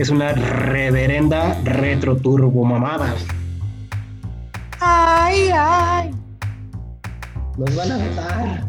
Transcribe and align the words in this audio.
Es 0.00 0.08
una 0.08 0.32
reverenda 0.32 1.60
retro 1.62 2.16
turbo 2.16 2.64
mamada. 2.64 3.14
Ay, 4.80 5.50
ay. 5.52 6.10
Nos 7.58 7.76
van 7.76 7.92
a 7.92 7.98
matar. 7.98 8.68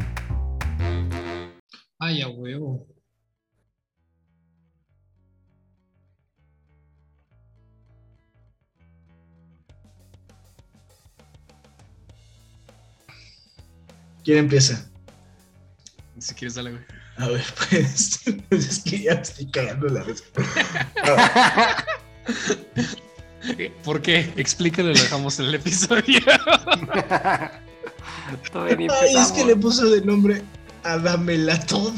Ay, 2.00 2.22
a 2.22 2.28
huevo. 2.28 2.86
¿Quién 14.26 14.38
empieza? 14.38 14.92
Si 16.20 16.36
quieres, 16.36 16.56
dale, 16.56 16.72
güey. 16.72 17.01
A 17.18 17.28
ver, 17.28 17.44
pues, 17.70 18.22
pues 18.50 18.68
es 18.68 18.80
que 18.80 19.04
ya 19.04 19.16
me 19.16 19.22
estoy 19.22 19.46
cagando 19.48 19.88
la 19.88 20.04
respuesta. 20.04 20.66
¿Por 23.84 24.02
qué? 24.02 24.32
Explícale, 24.38 24.94
lo 24.94 25.00
dejamos 25.00 25.40
en 25.40 25.46
el 25.48 25.56
episodio. 25.56 26.20
Ay, 28.54 29.16
es 29.18 29.32
que 29.32 29.46
le 29.46 29.56
puso 29.56 29.90
de 29.90 30.02
nombre 30.02 30.44
Adame 30.84 31.38
la 31.38 31.60
Toda. 31.66 31.94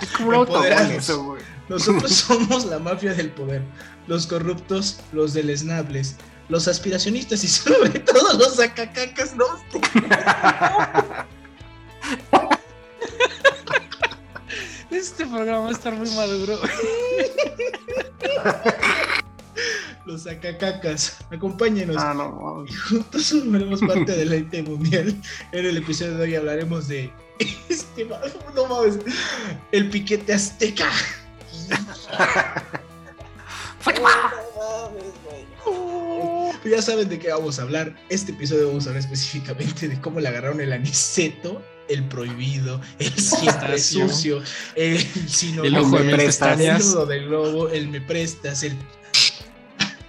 Es 0.00 0.10
como 0.16 0.44
eso, 0.44 1.24
güey. 1.24 1.42
Nosotros 1.68 2.12
somos 2.12 2.66
la 2.66 2.78
mafia 2.78 3.14
del 3.14 3.30
poder, 3.30 3.62
los 4.06 4.26
corruptos, 4.26 5.00
los 5.12 5.32
deleznables, 5.32 6.16
los 6.48 6.68
aspiracionistas 6.68 7.44
y 7.44 7.48
sobre 7.48 7.98
todo 8.00 8.38
los 8.38 8.56
sacacacas, 8.56 9.34
¿no? 9.34 9.46
Este 15.02 15.26
programa 15.26 15.64
va 15.64 15.68
a 15.70 15.72
estar 15.72 15.92
muy 15.94 16.08
maduro. 16.10 16.60
Los 20.06 20.22
sacacacas. 20.22 21.16
Acompáñenos. 21.32 21.96
Ah, 21.98 22.14
no. 22.14 22.64
Juntos 22.88 23.30
formaremos 23.30 23.80
parte 23.80 24.12
del 24.12 24.32
ente 24.32 24.62
mundial. 24.62 25.20
En 25.50 25.66
el 25.66 25.78
episodio 25.78 26.18
de 26.18 26.22
hoy 26.22 26.36
hablaremos 26.36 26.86
de. 26.86 27.10
Este, 27.68 28.08
no 28.54 28.66
mames. 28.68 29.00
El 29.72 29.90
piquete 29.90 30.34
azteca. 30.34 30.88
Ya 36.64 36.80
saben 36.80 37.08
de 37.08 37.18
qué 37.18 37.30
vamos 37.30 37.58
a 37.58 37.62
hablar. 37.62 37.94
Este 38.08 38.30
episodio 38.32 38.68
vamos 38.68 38.86
a 38.86 38.90
hablar 38.90 39.02
específicamente 39.02 39.88
de 39.88 40.00
cómo 40.00 40.20
le 40.20 40.28
agarraron 40.28 40.60
el 40.60 40.72
aniceto, 40.72 41.60
el 41.88 42.04
prohibido, 42.04 42.80
el 42.98 43.12
siempre 43.14 43.78
sucio, 43.78 44.42
el 44.76 44.98
sino 45.28 45.64
El 45.64 45.76
ojo 45.76 45.98
de 45.98 46.04
mil 46.04 46.14
prestas. 46.14 46.60
el 46.60 47.08
del 47.08 47.26
globo, 47.26 47.68
el 47.68 47.88
me 47.88 48.00
prestas, 48.00 48.62
el 48.62 48.76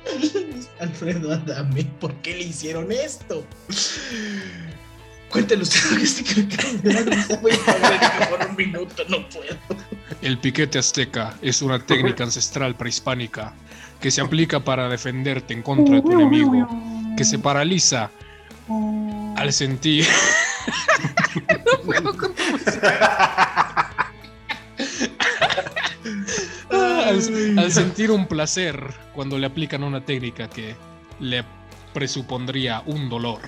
Alfredo 0.79 1.33
Adame, 1.33 1.85
¿por 1.99 2.13
qué 2.21 2.35
le 2.35 2.43
hicieron 2.43 2.91
esto? 2.91 3.45
Cuéntale 5.29 5.63
usted 5.63 5.79
que 6.23 7.71
hablar 7.71 8.29
por 8.29 8.47
un 8.47 8.55
minuto, 8.55 9.03
no 9.09 9.27
puedo. 9.29 9.57
El 10.23 10.37
piquete 10.37 10.79
azteca 10.79 11.37
es 11.41 11.61
una 11.61 11.79
técnica 11.79 12.23
ancestral 12.29 12.75
prehispánica 12.75 13.53
que 13.99 14.09
se 14.09 14.21
aplica 14.21 14.63
para 14.63 14.87
defenderte 14.87 15.53
en 15.53 15.61
contra 15.61 15.95
de 15.95 16.01
tu 16.01 16.13
enemigo, 16.13 16.65
que 17.17 17.25
se 17.25 17.39
paraliza 17.39 18.09
al 19.35 19.51
sentir. 19.51 20.07
No 21.49 21.81
puedo 21.83 22.15
con 22.15 22.33
al, 26.71 27.59
al 27.59 27.71
sentir 27.71 28.09
un 28.09 28.25
placer 28.25 28.93
cuando 29.13 29.37
le 29.37 29.47
aplican 29.47 29.83
una 29.83 30.05
técnica 30.05 30.49
que 30.49 30.75
le 31.19 31.43
presupondría 31.93 32.81
un 32.85 33.09
dolor. 33.09 33.41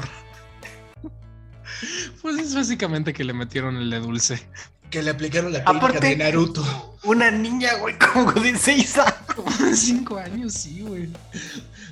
Pues 2.22 2.38
es 2.38 2.54
básicamente 2.54 3.14
que 3.14 3.24
le 3.24 3.34
metieron 3.34 3.78
el 3.78 3.90
de 3.90 4.00
dulce. 4.00 4.46
Que 4.96 5.04
le 5.04 5.10
aplicaron 5.12 5.52
la 5.52 5.60
técnica 5.66 5.88
Aparte- 5.88 6.08
de 6.08 6.16
Naruto. 6.16 6.98
Una 7.04 7.30
niña, 7.30 7.74
güey, 7.82 7.96
como 8.14 8.32
de 8.32 8.58
seis 8.58 8.98
años. 8.98 9.14
Como 9.36 9.52
de 9.52 9.76
cinco 9.76 10.18
años, 10.18 10.54
sí, 10.54 10.80
güey. 10.80 11.10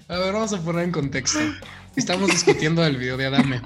A 0.08 0.18
ver, 0.20 0.32
vamos 0.32 0.54
a 0.54 0.62
poner 0.62 0.86
en 0.86 0.92
contexto. 0.94 1.40
Estamos 1.98 2.30
discutiendo 2.32 2.82
el 2.86 2.96
video 2.96 3.18
de 3.18 3.26
Adame. 3.26 3.62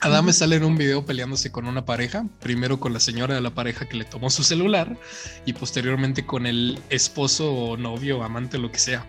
Adame 0.00 0.32
sale 0.32 0.56
en 0.56 0.64
un 0.64 0.78
video 0.78 1.04
peleándose 1.04 1.52
con 1.52 1.66
una 1.68 1.84
pareja, 1.84 2.24
primero 2.40 2.80
con 2.80 2.94
la 2.94 3.00
señora 3.00 3.34
de 3.34 3.42
la 3.42 3.50
pareja 3.50 3.86
que 3.86 3.98
le 3.98 4.06
tomó 4.06 4.30
su 4.30 4.42
celular 4.42 4.96
y 5.44 5.52
posteriormente 5.52 6.24
con 6.24 6.46
el 6.46 6.78
esposo 6.88 7.52
o 7.52 7.76
novio, 7.76 8.22
amante, 8.24 8.56
lo 8.56 8.72
que 8.72 8.78
sea. 8.78 9.04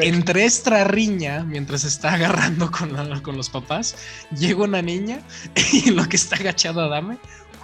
Entre 0.00 0.44
esta 0.44 0.84
riña, 0.84 1.42
mientras 1.42 1.82
está 1.82 2.12
agarrando 2.14 2.70
con, 2.70 2.92
la- 2.92 3.20
con 3.20 3.36
los 3.36 3.50
papás, 3.50 3.96
llega 4.30 4.62
una 4.62 4.80
niña 4.80 5.18
y 5.72 5.90
lo 5.90 6.08
que 6.08 6.14
está 6.14 6.36
agachado 6.36 6.80
Adame 6.82 7.18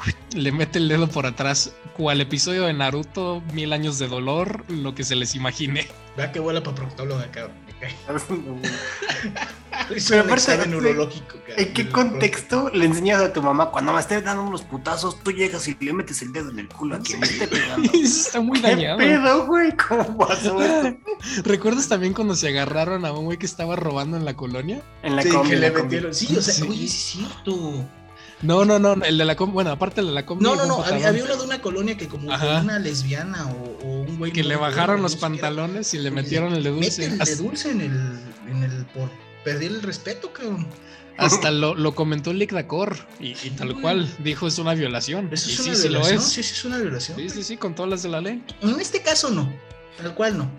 le 0.34 0.52
mete 0.52 0.78
el 0.78 0.88
dedo 0.88 1.08
por 1.08 1.26
atrás, 1.26 1.72
cual 1.96 2.20
episodio 2.20 2.64
de 2.64 2.72
Naruto, 2.72 3.42
mil 3.52 3.72
años 3.72 3.98
de 3.98 4.08
dolor, 4.08 4.64
lo 4.68 4.94
que 4.94 5.04
se 5.04 5.16
les 5.16 5.34
imagine. 5.34 5.86
Vea 6.16 6.32
que 6.32 6.40
vuela 6.40 6.62
para 6.62 6.76
proctólogo 6.76 7.20
acá. 7.20 7.48
me 7.66 7.72
cae. 7.80 7.94
Es 9.94 10.08
Pero 10.08 10.22
aparte, 10.22 10.54
¿en- 10.54 10.74
urológico. 10.74 11.36
cara. 11.46 11.60
¿En 11.62 11.72
qué 11.72 11.88
contexto 11.88 12.70
le 12.72 12.84
enseñas 12.84 13.20
a 13.22 13.32
tu 13.32 13.42
mamá 13.42 13.70
cuando 13.70 13.92
me 13.92 14.00
estés 14.00 14.22
dando 14.22 14.42
unos 14.44 14.62
putazos, 14.62 15.20
tú 15.22 15.32
llegas 15.32 15.66
y 15.68 15.76
le 15.80 15.92
metes 15.92 16.22
el 16.22 16.32
dedo 16.32 16.50
en 16.50 16.58
el 16.60 16.68
culo 16.68 16.96
a 16.96 17.00
quien 17.00 17.18
me 17.20 17.26
esté 17.26 17.48
pegando? 17.48 17.90
Está 17.94 18.40
muy 18.40 18.60
¿Qué 18.60 18.68
dañado. 18.68 18.98
pedo, 18.98 19.46
güey? 19.46 19.72
¿Cómo 19.76 20.18
pasó 20.18 20.62
esto? 20.62 20.96
¿Recuerdas 21.44 21.88
también 21.88 22.12
cuando 22.14 22.34
se 22.36 22.48
agarraron 22.48 23.04
a 23.04 23.12
un 23.12 23.24
güey 23.24 23.38
que 23.38 23.46
estaba 23.46 23.74
robando 23.76 24.16
en 24.16 24.24
la 24.24 24.34
colonia? 24.34 24.82
En 25.02 25.16
la 25.16 25.22
Sí, 25.22 25.28
combi, 25.30 25.50
que 25.50 25.56
le 25.56 25.68
la 25.68 25.72
combi. 25.72 25.84
metieron. 25.86 26.14
Sí, 26.14 26.36
o 26.36 26.42
sea, 26.42 26.54
Sí. 26.54 26.62
oye, 26.62 26.76
sí 26.76 26.84
es 26.86 26.92
cierto. 26.92 27.88
No, 28.42 28.64
no, 28.64 28.78
no, 28.78 28.94
el 29.04 29.18
de 29.18 29.24
la 29.24 29.36
com, 29.36 29.52
bueno, 29.52 29.70
aparte 29.70 30.00
el 30.00 30.06
de 30.08 30.12
la 30.12 30.24
com. 30.24 30.38
No, 30.40 30.56
no, 30.56 30.64
no. 30.66 30.82
Había, 30.82 31.08
había 31.08 31.24
uno 31.24 31.36
de 31.36 31.44
una 31.44 31.60
colonia 31.60 31.96
que, 31.96 32.08
como 32.08 32.32
Ajá. 32.32 32.60
una 32.62 32.78
lesbiana 32.78 33.46
o, 33.48 33.78
o 33.84 34.00
un 34.02 34.18
güey 34.18 34.32
que 34.32 34.42
le 34.42 34.56
bajaron 34.56 35.02
los 35.02 35.12
era, 35.12 35.20
pantalones 35.22 35.92
y 35.94 35.98
le 35.98 36.04
le 36.04 36.10
metieron 36.10 36.54
el 36.54 36.62
de 36.62 36.70
dulce. 36.70 37.02
Meten 37.02 37.18
de 37.18 37.22
Hasta, 37.22 37.36
dulce 37.42 37.70
en 37.70 37.80
el, 37.82 38.20
en 38.50 38.62
el 38.62 38.86
por 38.86 39.10
perder 39.44 39.72
el 39.72 39.82
respeto, 39.82 40.32
cabrón. 40.32 40.66
hasta 41.18 41.50
lo, 41.50 41.74
lo 41.74 41.94
comentó 41.94 42.32
Lick 42.32 42.52
Dacor 42.52 42.96
y, 43.20 43.32
y 43.46 43.50
tal 43.50 43.78
cual 43.80 44.08
dijo 44.24 44.46
es 44.46 44.58
una 44.58 44.72
violación. 44.74 45.28
Eso 45.32 45.50
y 45.50 45.52
es 45.52 45.58
sí, 45.58 45.68
una 45.68 45.76
sí 45.76 45.88
lo 45.88 45.98
violación. 46.00 46.18
es. 46.18 46.24
Sí, 46.24 46.42
sí, 46.42 46.52
es 46.54 46.64
una 46.64 46.78
violación. 46.78 47.18
Sí, 47.18 47.28
sí, 47.28 47.42
sí, 47.44 47.56
con 47.58 47.74
todas 47.74 47.90
las 47.90 48.02
de 48.02 48.08
la 48.08 48.20
ley. 48.22 48.42
En 48.62 48.80
este 48.80 49.02
caso 49.02 49.30
no. 49.30 49.52
Tal 49.98 50.14
cual 50.14 50.38
no. 50.38 50.50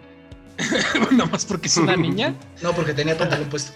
Nada 1.11 1.25
más 1.31 1.45
porque 1.45 1.67
es 1.67 1.77
una 1.77 1.95
niña. 1.95 2.35
No, 2.61 2.73
porque 2.75 2.93
tenía 2.93 3.17
pantalón 3.17 3.49
puesto. 3.49 3.71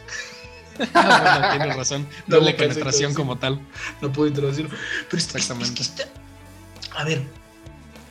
Ah, 0.94 1.19
bueno, 1.22 1.50
tienes 1.58 1.78
razón. 1.78 2.08
No 2.28 2.36
Doble 2.40 2.53
penetración 2.53 3.13
como 3.13 3.38
tal. 3.38 3.59
No 4.02 4.12
puedo 4.12 4.28
introducirlo. 4.28 4.69
Pero 5.09 5.18
es- 5.18 5.25
Exactamente. 5.36 5.81
es 5.81 5.90
que 5.90 6.02
está- 6.03 6.12
A 6.97 7.03
ver, 7.03 7.24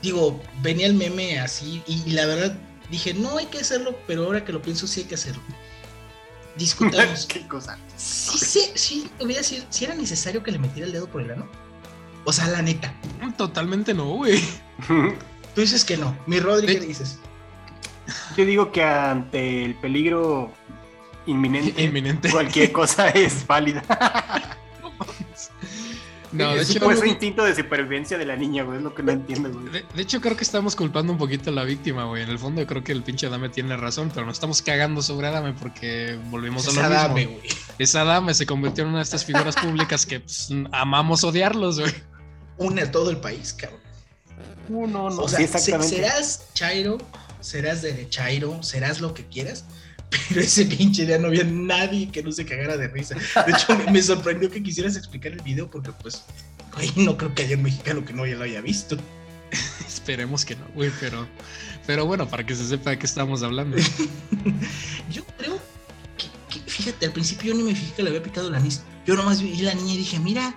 digo, 0.03 0.43
venía 0.63 0.87
el 0.87 0.95
meme 0.95 1.41
así 1.41 1.83
y, 1.87 2.03
y 2.07 2.11
la 2.13 2.27
verdad 2.27 2.57
dije, 2.91 3.15
no 3.15 3.39
hay 3.39 3.47
que 3.47 3.59
hacerlo, 3.59 3.99
pero 4.07 4.25
ahora 4.25 4.45
que 4.45 4.53
lo 4.53 4.61
pienso 4.63 4.87
sí 4.87 5.01
hay 5.01 5.07
que 5.07 5.15
hacerlo. 5.15 5.43
Discutamos. 6.57 7.27
¿Qué 7.27 7.47
cosa? 7.49 7.79
sí, 7.97 8.39
sí, 8.39 8.71
sí, 8.75 9.11
hubiera 9.21 9.43
sido- 9.43 9.65
sí 9.71 9.85
era 9.85 9.95
necesario 9.95 10.43
que 10.43 10.53
le 10.53 10.59
metiera 10.59 10.87
el 10.87 10.93
dedo 10.93 11.09
por 11.09 11.21
el 11.23 11.31
ano. 11.33 11.49
O 12.25 12.33
sea, 12.33 12.47
la 12.49 12.63
neta. 12.63 12.95
Totalmente 13.37 13.93
no, 13.93 14.07
güey. 14.15 14.41
Tú 15.55 15.61
dices 15.61 15.85
que 15.85 15.97
no. 15.97 16.17
Mi 16.27 16.41
Rodri, 16.41 16.67
¿qué 16.79 16.81
dices? 16.87 17.19
Yo 18.37 18.45
digo 18.45 18.71
que 18.73 18.83
ante 18.83 19.65
el 19.65 19.75
peligro 19.77 20.53
inminente, 21.27 21.83
Inminente. 21.83 22.31
cualquier 22.31 22.73
cosa 22.73 23.09
es 23.09 23.47
válida. 23.47 23.83
No, 26.33 26.53
de 26.53 26.63
hecho, 26.63 26.73
supuesto 26.81 27.05
instinto 27.07 27.45
de 27.45 27.55
supervivencia 27.55 28.19
de 28.19 28.27
la 28.27 28.35
niña, 28.35 28.65
güey, 28.65 28.79
es 28.79 28.83
lo 28.83 28.93
que 28.93 29.05
no 29.05 29.13
entiendo, 29.13 29.53
güey. 29.53 29.67
de, 29.71 29.85
de 29.95 30.03
hecho, 30.03 30.21
creo 30.21 30.37
que 30.37 30.43
estamos 30.43 30.75
culpando 30.75 31.13
un 31.13 31.19
poquito 31.19 31.51
a 31.51 31.53
la 31.53 31.63
víctima, 31.63 32.07
güey. 32.07 32.25
En 32.25 32.29
el 32.29 32.41
fondo, 32.41 32.67
creo 32.67 32.83
que 32.83 32.91
el 32.91 33.05
pinche 33.05 33.29
Adame 33.29 33.51
tiene 33.51 33.77
razón, 33.77 34.11
pero 34.13 34.27
nos 34.27 34.35
estamos 34.35 34.61
cagando 34.61 35.01
sobre 35.01 35.29
Adame 35.29 35.53
porque 35.53 36.19
volvimos 36.31 36.67
Es 36.67 36.77
a 36.77 36.81
lo 36.81 36.87
Adame, 36.87 37.27
mismo. 37.27 37.37
güey. 37.39 37.49
Es 37.79 37.95
Adame, 37.95 38.35
se 38.35 38.47
convirtió 38.47 38.83
en 38.83 38.89
una 38.91 38.99
de 38.99 39.05
estas 39.05 39.25
figuras 39.25 39.55
públicas 39.55 40.07
que 40.07 40.19
pues, 40.21 40.49
amamos 40.73 41.23
odiarlos, 41.23 41.79
güey. 41.79 41.95
Une 42.59 42.83
a 42.83 42.91
todo 42.91 43.11
el 43.11 43.19
país, 43.19 43.53
cabrón. 43.53 43.81
No, 44.69 44.87
no, 44.89 45.11
no. 45.11 45.23
O 45.23 45.29
sea, 45.29 45.39
sí, 45.39 45.45
exactamente. 45.45 45.95
serás 45.95 46.49
Chairo, 46.53 46.99
serás 47.39 47.81
derechairo, 47.83 48.61
serás 48.65 49.01
lo 49.01 49.15
que 49.15 49.25
quieras, 49.27 49.67
pero 50.29 50.41
ese 50.41 50.65
pinche 50.67 51.07
día 51.07 51.19
no 51.19 51.29
había 51.29 51.45
nadie 51.45 52.11
que 52.11 52.23
no 52.23 52.33
se 52.33 52.45
cagara 52.47 52.77
de 52.77 52.89
risa. 52.89 53.15
De 53.15 53.53
hecho, 53.53 53.77
me, 53.77 53.91
me 53.91 54.03
sorprendió 54.03 54.51
que 54.51 54.63
quisieras 54.63 54.97
explicar 54.97 55.33
el 55.33 55.43
video 55.43 55.71
porque, 55.71 55.91
pues, 55.93 56.23
güey, 56.75 56.93
no 56.97 57.17
creo 57.17 57.35
que 57.35 57.43
haya 57.43 57.57
un 57.57 57.63
mexicano 57.63 58.05
que 58.05 58.13
no 58.13 58.27
ya 58.27 58.37
lo 58.37 58.45
haya 58.45 58.61
visto. 58.61 58.97
Esperemos 59.87 60.45
que 60.45 60.57
no, 60.57 60.67
güey, 60.75 60.91
pero, 61.01 61.27
pero 61.87 62.07
bueno, 62.07 62.29
para 62.29 62.45
que 62.45 62.55
se 62.55 62.67
sepa 62.67 62.91
de 62.91 62.99
qué 62.99 63.07
estamos 63.07 63.43
hablando. 63.43 63.77
Yo 65.11 65.25
creo 65.39 65.59
que, 66.19 66.27
que- 66.61 66.71
fíjate, 66.71 67.07
al 67.07 67.13
principio 67.13 67.53
yo 67.53 67.59
ni 67.59 67.65
me 67.65 67.75
fijé 67.75 67.93
que 67.95 68.03
le 68.03 68.09
había 68.11 68.23
picado 68.23 68.49
el 68.49 68.55
anís. 68.55 68.83
Yo 69.07 69.15
nomás 69.15 69.41
vi 69.43 69.57
la 69.59 69.75
niña 69.75 69.95
y 69.95 69.99
dije, 69.99 70.19
mira, 70.19 70.55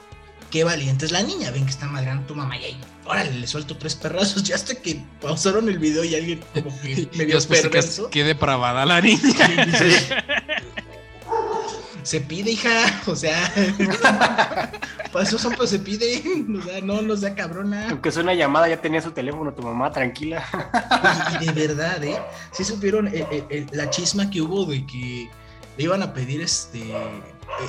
qué 0.52 0.64
valiente 0.64 1.06
es 1.06 1.12
la 1.12 1.22
niña. 1.24 1.52
Ven 1.52 1.66
que 1.66 1.72
está 1.72 1.88
madreando 1.88 2.26
tu 2.28 2.36
mamá 2.36 2.58
y 2.58 2.64
ahí, 2.66 2.78
órale, 3.08 3.32
le 3.32 3.48
suelto 3.48 3.78
tres 3.78 3.96
perrazos. 3.96 4.44
Ya 4.44 4.56
hasta 4.56 4.76
que 4.76 5.02
pausaron 5.22 5.68
el 5.70 5.80
video 5.80 6.04
y 6.04 6.16
alguien 6.16 6.40
como 6.54 6.70
que 6.82 7.08
medio 7.18 7.40
perverso. 7.48 8.10
qué 8.10 8.24
depravada 8.24 8.86
la 8.86 9.02
niña. 9.02 9.22
Se 12.04 12.22
pide, 12.22 12.52
hija. 12.52 13.02
O 13.08 13.16
sea, 13.18 13.38
para 15.12 15.26
eso 15.26 15.38
son, 15.38 15.54
pues 15.56 15.72
se 15.72 15.80
pide. 15.80 16.24
O 16.58 16.62
sea, 16.64 16.80
no, 16.82 17.02
no 17.02 17.18
sea 17.18 17.36
cabrona. 17.36 17.90
Aunque 17.90 18.14
sea 18.14 18.24
una 18.24 18.34
llamada, 18.34 18.70
ya 18.70 18.80
tenía 18.80 19.02
su 19.02 19.12
teléfono 19.12 19.54
tu 19.54 19.62
mamá, 19.62 19.92
tranquila. 19.92 20.42
Y, 21.42 21.44
y 21.44 21.48
de 21.48 21.68
verdad, 21.68 22.02
¿eh? 22.06 22.18
Sí 22.54 22.64
supieron 22.64 23.08
eh, 23.10 23.28
eh, 23.30 23.44
eh, 23.50 23.66
la 23.74 23.90
chisma 23.90 24.30
que 24.30 24.42
hubo 24.42 24.64
de 24.66 24.86
que 24.86 25.30
le 25.78 25.84
iban 25.84 26.02
a 26.02 26.14
pedir 26.14 26.40
este. 26.42 26.80
eh, 26.80 27.24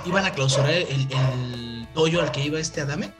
iban 0.06 0.24
a 0.24 0.30
clausurar 0.30 0.70
el, 0.70 0.86
el 1.10 1.88
dojo 1.92 2.20
al 2.20 2.30
que 2.30 2.44
iba 2.44 2.60
este 2.60 2.80
Adame. 2.82 3.12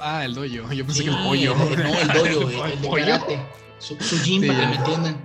Ah, 0.00 0.24
el 0.24 0.34
doyo. 0.34 0.70
Yo 0.72 0.84
pensé 0.86 1.02
Sí, 1.02 1.08
que 1.08 1.14
el 1.14 1.22
pollo. 1.24 1.52
el- 1.52 1.58
no, 1.82 1.94
el 1.98 2.08
dojo, 2.08 2.64
el, 2.66 2.84
el 2.84 3.04
karate. 3.04 3.40
Su, 3.78 3.96
su 4.00 4.20
gym, 4.22 4.42
Sí, 4.42 4.48
para 4.48 4.60
que 4.60 4.66
me 4.66 4.76
entiendan. 4.76 5.16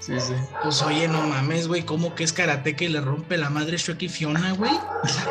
Sí, 0.00 0.18
sí. 0.20 0.34
Pues 0.62 0.82
oye, 0.82 1.08
no 1.08 1.20
mames, 1.22 1.68
güey, 1.68 1.82
¿cómo 1.82 2.14
que 2.14 2.24
es 2.24 2.32
karate 2.32 2.74
que 2.74 2.88
le 2.88 3.00
rompe 3.00 3.36
la 3.36 3.50
madre 3.50 3.76
Shrek 3.76 4.02
y 4.02 4.08
Fiona, 4.08 4.52
güey? 4.52 4.80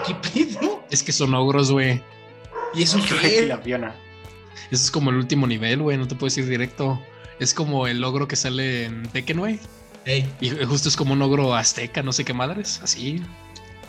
¿qué 0.06 0.14
pedo? 0.16 0.86
Es 0.92 1.02
que 1.04 1.12
son 1.12 1.34
ogros, 1.34 1.72
güey. 1.72 2.02
¿Y 2.76 2.84
eso 2.84 3.00
Y 3.00 3.02
qué? 3.02 3.46
la 3.48 3.58
Fiona. 3.58 3.96
Eso 4.72 4.84
es 4.84 4.92
como 4.92 5.10
el 5.10 5.16
último 5.18 5.48
nivel, 5.48 5.82
güey. 5.82 5.98
No 5.98 6.08
te 6.08 6.16
puedes 6.16 6.38
ir 6.38 6.48
directo. 6.48 7.00
Es 7.40 7.54
como 7.56 7.88
el 7.88 8.04
ogro 8.04 8.28
que 8.28 8.36
sale 8.36 8.86
en 8.86 9.04
Tekken, 9.10 9.40
güey. 9.40 9.60
Ey, 10.06 10.30
Y 10.40 10.50
justo 10.66 10.88
es 10.90 10.96
como 10.96 11.14
un 11.14 11.22
ogro 11.22 11.56
azteca, 11.56 12.04
no 12.04 12.14
sé 12.14 12.24
qué 12.24 12.34
madres. 12.34 12.80
Así. 12.84 13.22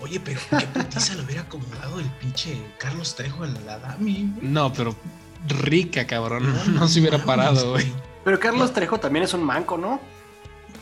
Oye, 0.01 0.21
pero 0.21 0.41
qué 0.59 0.67
putiza 0.67 1.15
lo 1.15 1.25
hubiera 1.25 1.43
acomodado 1.43 2.01
el 2.01 2.11
pinche 2.13 2.61
Carlos 2.79 3.15
Trejo 3.15 3.45
al 3.45 3.57
Adami, 3.69 4.31
güey. 4.35 4.51
No, 4.51 4.73
pero 4.73 4.95
rica, 5.49 6.07
cabrón. 6.07 6.55
No, 6.75 6.89
se 6.89 7.01
hubiera 7.01 7.19
parado, 7.25 7.73
güey. 7.73 7.93
Pero 8.25 8.39
Carlos 8.39 8.73
Trejo 8.73 8.99
también 9.01 9.25
es 9.25 9.35
un 9.35 9.43
manco, 9.43 9.79
¿no? 9.79 10.01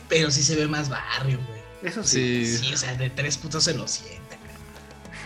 Pero 0.07 0.31
sí 0.31 0.43
se 0.43 0.55
ve 0.55 0.67
más 0.67 0.89
barrio, 0.89 1.39
güey. 1.47 1.59
Eso 1.83 2.03
sí. 2.03 2.45
Sí, 2.45 2.57
Sí, 2.57 2.73
o 2.73 2.77
sea, 2.77 2.93
de 2.95 3.09
tres 3.09 3.37
putos 3.37 3.63
se 3.63 3.73
lo 3.73 3.87
sienta. 3.87 4.37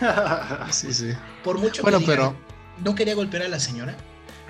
cabrón. 0.00 0.72
sí, 0.72 0.92
sí. 0.92 1.10
Por 1.42 1.58
mucho 1.58 1.82
Bueno, 1.82 1.98
que 1.98 2.04
diga, 2.04 2.16
pero 2.16 2.36
no 2.84 2.94
quería 2.94 3.14
golpear 3.14 3.44
a 3.44 3.48
la 3.48 3.60
señora, 3.60 3.96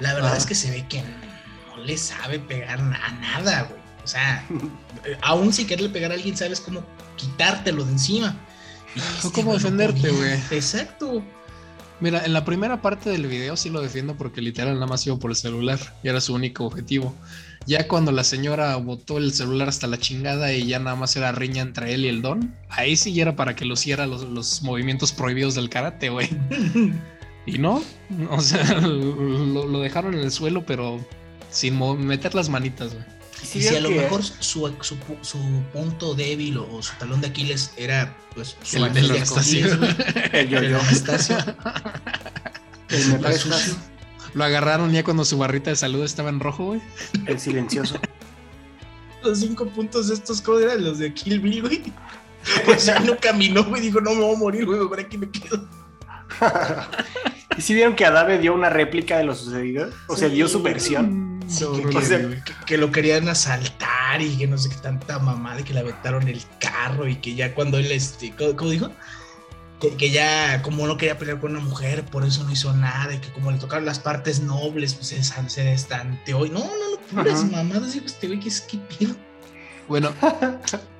la 0.01 0.15
verdad 0.15 0.37
es 0.37 0.47
que 0.47 0.55
se 0.55 0.71
ve 0.71 0.87
que 0.89 1.03
no 1.03 1.77
le 1.85 1.97
sabe 1.97 2.39
pegar 2.39 2.81
a 2.81 3.11
nada, 3.13 3.63
güey. 3.63 3.81
O 4.03 4.07
sea, 4.07 4.45
eh, 5.05 5.19
aún 5.23 5.53
sin 5.53 5.67
quererle 5.67 5.89
pegar 5.91 6.11
a 6.11 6.15
alguien, 6.15 6.37
sabes 6.37 6.61
cómo 6.61 6.85
quitártelo 7.17 7.85
de 7.85 7.93
encima. 7.93 8.37
Este 8.97 9.31
cómo 9.33 9.53
no 9.53 9.59
defenderte, 9.59 10.01
podía. 10.01 10.13
güey. 10.13 10.33
Exacto. 10.51 11.23
Mira, 12.01 12.25
en 12.25 12.33
la 12.33 12.45
primera 12.45 12.83
parte 12.83 13.09
del 13.09 13.27
video 13.27 13.57
sí 13.57 13.71
lo 13.71 13.81
defiendo 13.81 14.17
porque 14.17 14.43
literal 14.43 14.75
nada 14.75 14.87
más 14.87 15.07
iba 15.07 15.17
por 15.17 15.31
el 15.31 15.37
celular 15.37 15.79
y 16.03 16.09
era 16.09 16.21
su 16.21 16.35
único 16.35 16.65
objetivo. 16.65 17.15
Ya 17.67 17.89
cuando 17.89 18.13
la 18.13 18.25
señora 18.25 18.77
botó 18.77 19.17
el 19.17 19.33
celular 19.33 19.69
hasta 19.69 19.87
la 19.87 19.99
chingada 19.99 20.53
y 20.53 20.67
ya 20.67 20.79
nada 20.81 20.97
más 20.97 21.17
era 21.17 21.33
riña 21.33 21.63
entre 21.63 21.95
él 21.95 22.05
y 22.05 22.09
el 22.09 22.21
don, 22.21 22.55
ahí 22.69 22.97
sí 22.97 23.19
era 23.19 23.37
para 23.37 23.57
que 23.57 23.65
luciera 23.65 24.07
los, 24.07 24.25
los 24.25 24.63
movimientos 24.63 25.13
prohibidos 25.13 25.55
del 25.55 25.71
karate, 25.71 26.11
güey. 26.11 26.29
Y 27.47 27.59
no, 27.59 27.83
o 28.31 28.41
sea, 28.41 28.65
lo, 28.81 29.67
lo 29.67 29.81
dejaron 29.81 30.15
en 30.15 30.21
el 30.21 30.31
suelo, 30.31 30.65
pero 30.65 31.05
sin 31.51 31.79
meter 32.07 32.35
las 32.35 32.49
manitas, 32.49 32.95
güey. 32.95 33.05
Y 33.43 33.47
sí 33.47 33.59
Y 33.59 33.63
si 33.63 33.77
a 33.77 33.81
lo 33.81 33.89
que- 33.91 33.97
mejor 33.97 34.23
su, 34.23 34.35
su, 34.81 34.97
su 35.23 35.39
punto 35.73 36.15
débil 36.15 36.59
o, 36.59 36.73
o 36.73 36.83
su 36.83 36.95
talón 36.97 37.21
de 37.21 37.29
Aquiles 37.29 37.73
era 37.77 38.17
pues 38.35 38.57
su 38.63 38.77
El 38.85 38.93
de 38.93 39.03
güey, 39.03 39.21
el 40.33 40.49
yo, 40.49 40.59
el 40.59 40.71
yo. 40.71 40.81
Anastasio, 40.81 41.37
El 42.89 43.07
me 43.09 43.13
la 43.19 43.29
prestas, 43.29 43.61
sucio. 43.61 43.75
Lo 44.35 44.45
agarraron 44.45 44.91
ya 44.93 45.05
cuando 45.05 45.25
su 45.25 45.39
barrita 45.39 45.71
de 45.71 45.77
salud 45.77 46.03
estaba 46.05 46.29
en 46.31 46.41
rojo, 46.41 46.65
güey. 46.67 46.81
el 47.27 47.39
silencioso. 47.39 47.97
Los 49.23 49.41
cinco 49.41 49.67
puntos 49.69 50.11
estos, 50.11 50.41
¿cómo 50.41 50.59
eran? 50.59 50.83
Los 50.85 50.99
de 50.99 51.15
Kill 51.15 51.41
Bill, 51.41 51.63
güey. 51.63 51.83
O 52.67 52.79
sea, 52.79 52.99
no 53.01 53.17
caminó, 53.19 53.65
güey, 53.65 53.81
dijo, 53.81 54.01
no 54.01 54.11
me 54.15 54.21
voy 54.21 54.35
a 54.35 54.39
morir, 54.39 54.67
güey, 54.67 54.79
por 54.87 55.01
aquí 55.01 55.17
me 55.17 55.31
quedo. 55.31 55.67
¿Y 57.57 57.63
si 57.63 57.73
vieron 57.75 57.95
que 57.95 58.05
Adame 58.05 58.39
dio 58.39 58.53
una 58.55 58.69
réplica 58.69 59.17
de 59.17 59.25
lo 59.25 59.35
sucedido? 59.35 59.89
O 60.09 60.17
sea, 60.17 60.29
dio 60.29 60.49
su 60.49 60.61
versión. 60.63 61.34
No, 61.45 61.51
Sí, 61.51 61.65
no 61.65 61.73
que, 61.77 61.83
lo 61.83 62.01
que- 62.01 62.17
vi, 62.19 62.25
güey. 62.27 62.43
que- 62.45 62.53
que 62.67 62.79
lo 62.79 62.91
querían 62.93 63.29
asaltar 63.29 64.21
y 64.23 64.37
que 64.37 64.47
no 64.47 64.57
sé 64.59 64.69
qué 64.71 64.77
tanta 64.77 65.19
mamada, 65.19 65.63
que 65.65 65.75
le 65.75 65.81
aventaron 65.81 66.27
el 66.29 66.43
carro 66.59 67.07
y 67.09 67.17
que 67.17 67.35
ya 67.35 67.55
cuando 67.55 67.79
él, 67.79 67.91
este, 67.93 68.33
¿cómo, 68.37 68.57
cómo 68.57 68.71
dijo? 68.71 68.91
Que, 69.99 70.11
ya 70.11 70.63
como 70.63 70.87
no 70.87 70.97
quería 70.97 71.19
pelear 71.19 71.41
con 71.41 71.51
una 71.51 71.61
mujer, 71.61 72.05
por 72.07 72.25
eso 72.25 72.43
no 72.45 72.51
hizo 72.53 72.73
nada 72.73 73.13
y 73.15 73.19
que 73.19 73.31
como 73.33 73.51
le 73.51 73.59
tocaron 73.59 73.85
las 73.85 73.99
partes 73.99 74.41
nobles, 74.41 74.95
pues 74.95 75.09
se, 75.09 75.23
se 75.23 75.63
destanteó. 75.65 76.47
Y 76.47 76.51
no, 76.51 76.61
no, 76.61 76.67
no, 76.67 76.99
puras 77.23 77.41
Ajá. 77.41 77.51
mamadas, 77.51 77.93
digo, 77.93 78.07
este 78.07 78.29
güey, 78.29 78.41
que 78.41 78.49
es 78.49 78.63
que 78.63 78.79
pedo. 78.79 79.15
Bueno, 79.87 80.15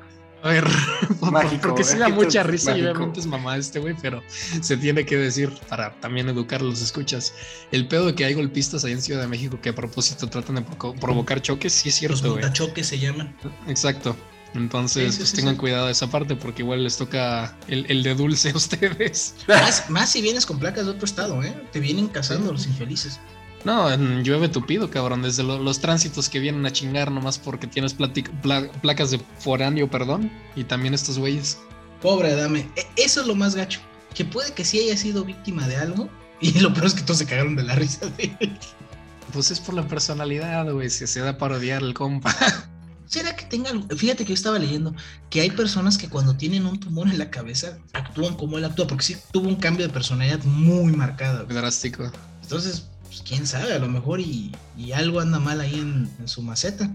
a 0.45 0.49
ver, 0.51 0.65
Mágico, 1.21 1.69
porque 1.69 1.85
sí 1.85 1.97
da 1.97 2.09
mucha 2.11 2.43
risa 2.43 2.77
y 2.77 2.83
obviamente 2.83 3.19
es 3.21 3.27
mamá 3.27 3.57
este 3.57 3.79
güey, 3.81 3.95
pero 4.01 4.23
se 4.29 4.77
tiene 4.77 5.05
que 5.07 5.17
decir 5.17 5.51
para 5.69 5.93
también 6.01 6.29
educar 6.29 6.61
a 6.61 6.65
los 6.65 6.83
escuchas. 6.83 7.33
El 7.73 7.89
pedo 7.89 8.07
de 8.07 8.15
que 8.15 8.25
hay 8.27 8.35
golpistas 8.35 8.85
ahí 8.85 8.93
en 8.93 9.01
Ciudad 9.03 9.23
de 9.23 9.27
México 9.29 9.59
que 9.61 9.71
a 9.71 9.75
propósito 9.75 10.29
tratan 10.29 10.57
de 10.57 10.63
provo- 10.67 10.99
provocar 11.01 11.41
choques, 11.41 11.73
sí 11.73 11.89
es 11.89 11.95
cierto, 11.95 12.19
güey. 12.21 12.33
montachoques 12.43 12.87
se 12.87 12.99
llaman. 12.99 13.35
Exacto. 13.67 14.15
Entonces, 14.55 15.07
Sí, 15.07 15.11
sí, 15.13 15.19
pues 15.19 15.31
sí, 15.31 15.37
tengan 15.37 15.55
sí. 15.55 15.61
cuidado 15.61 15.87
de 15.87 15.93
esa 15.93 16.07
parte 16.09 16.37
porque 16.37 16.63
igual 16.63 16.85
les 16.85 16.97
toca 16.97 17.57
el, 17.67 17.87
el 17.89 18.03
de 18.05 18.15
dulce 18.15 18.51
a 18.51 18.57
ustedes. 18.57 19.35
Más, 19.49 19.89
más 19.91 20.11
si 20.13 20.23
vienes 20.23 20.47
con 20.47 20.59
placas 20.61 20.85
de 20.85 20.93
otro 20.93 21.07
estado, 21.07 21.43
¿eh? 21.43 21.53
Te 21.73 21.81
vienen 21.81 22.07
cazando 22.07 22.53
los 22.53 22.67
infelices. 22.67 23.19
No, 23.65 23.89
llueve 24.23 24.49
tupido, 24.49 24.91
cabrón. 24.91 25.23
Desde 25.23 25.43
lo- 25.43 25.59
los 25.59 25.81
tránsitos 25.81 26.29
que 26.29 26.39
vienen 26.39 26.67
a 26.67 26.73
chingar 26.73 27.11
nomás 27.11 27.39
porque 27.39 27.67
tienes 27.67 27.97
plati- 27.97 28.29
pla- 28.43 28.71
placas 28.83 29.11
de 29.11 29.21
foráneo, 29.39 29.91
perdón. 29.91 30.31
Y 30.55 30.65
también 30.65 30.93
estos 30.95 31.19
güeyes. 31.19 31.59
Pobre 32.03 32.33
Adame. 32.33 32.69
E- 32.77 32.87
Eso 32.97 33.23
es 33.23 33.27
lo 33.27 33.35
más 33.35 33.55
gacho. 33.55 33.81
Que 34.15 34.25
puede 34.25 34.53
que 34.53 34.65
sí 34.65 34.79
haya 34.81 34.97
sido 34.97 35.25
víctima 35.25 35.67
de 35.67 35.77
algo. 35.77 36.09
Y 36.41 36.59
lo 36.61 36.75
peor 36.75 36.87
es 36.87 36.95
que 36.95 37.03
todos 37.03 37.19
se 37.19 37.27
cagaron 37.27 37.57
de 37.57 37.63
la 37.63 37.75
risa 37.75 38.07
de 38.19 38.37
él. 38.41 38.59
Pues 39.33 39.51
es 39.51 39.61
por 39.61 39.75
la 39.75 39.89
personalidad, 39.89 40.71
güey. 40.71 40.91
Si 40.91 41.07
se 41.07 41.21
da 41.21 41.39
para 41.39 41.57
odiar 41.57 41.83
al 41.83 41.95
compa. 41.95 42.35
¿Será 43.07 43.35
que 43.37 43.45
tenga 43.47 43.71
algo? 43.71 43.87
Fíjate 43.97 44.25
que 44.25 44.31
yo 44.31 44.35
estaba 44.35 44.59
leyendo 44.59 44.95
que 45.31 45.41
hay 45.41 45.51
personas 45.51 45.97
que 45.97 46.09
cuando 46.09 46.37
tienen 46.37 46.67
un 46.67 46.79
tumor 46.81 47.07
en 47.09 47.19
la 47.19 47.31
cabeza 47.31 47.79
actúan 47.93 48.35
como 48.35 48.59
él 48.59 48.65
actúa, 48.65 48.87
porque 48.87 49.05
sí 49.05 49.17
tuvo 49.33 49.49
un 49.49 49.57
cambio 49.57 49.87
de 49.87 49.93
personalidad 49.93 50.43
muy 50.45 50.93
marcada. 50.93 51.43
güey. 51.45 51.57
Drástico. 51.57 52.11
Entonces, 52.43 52.87
pues, 53.15 53.29
quién 53.29 53.47
sabe, 53.47 53.73
a 53.73 53.79
lo 53.79 53.87
mejor 53.89 54.21
y, 54.21 54.51
y 54.77 54.93
algo 54.93 55.21
anda 55.21 55.39
mal 55.39 55.61
ahí 55.61 55.79
en, 55.79 56.11
en 56.19 56.29
su 56.29 56.43
maceta. 56.43 56.91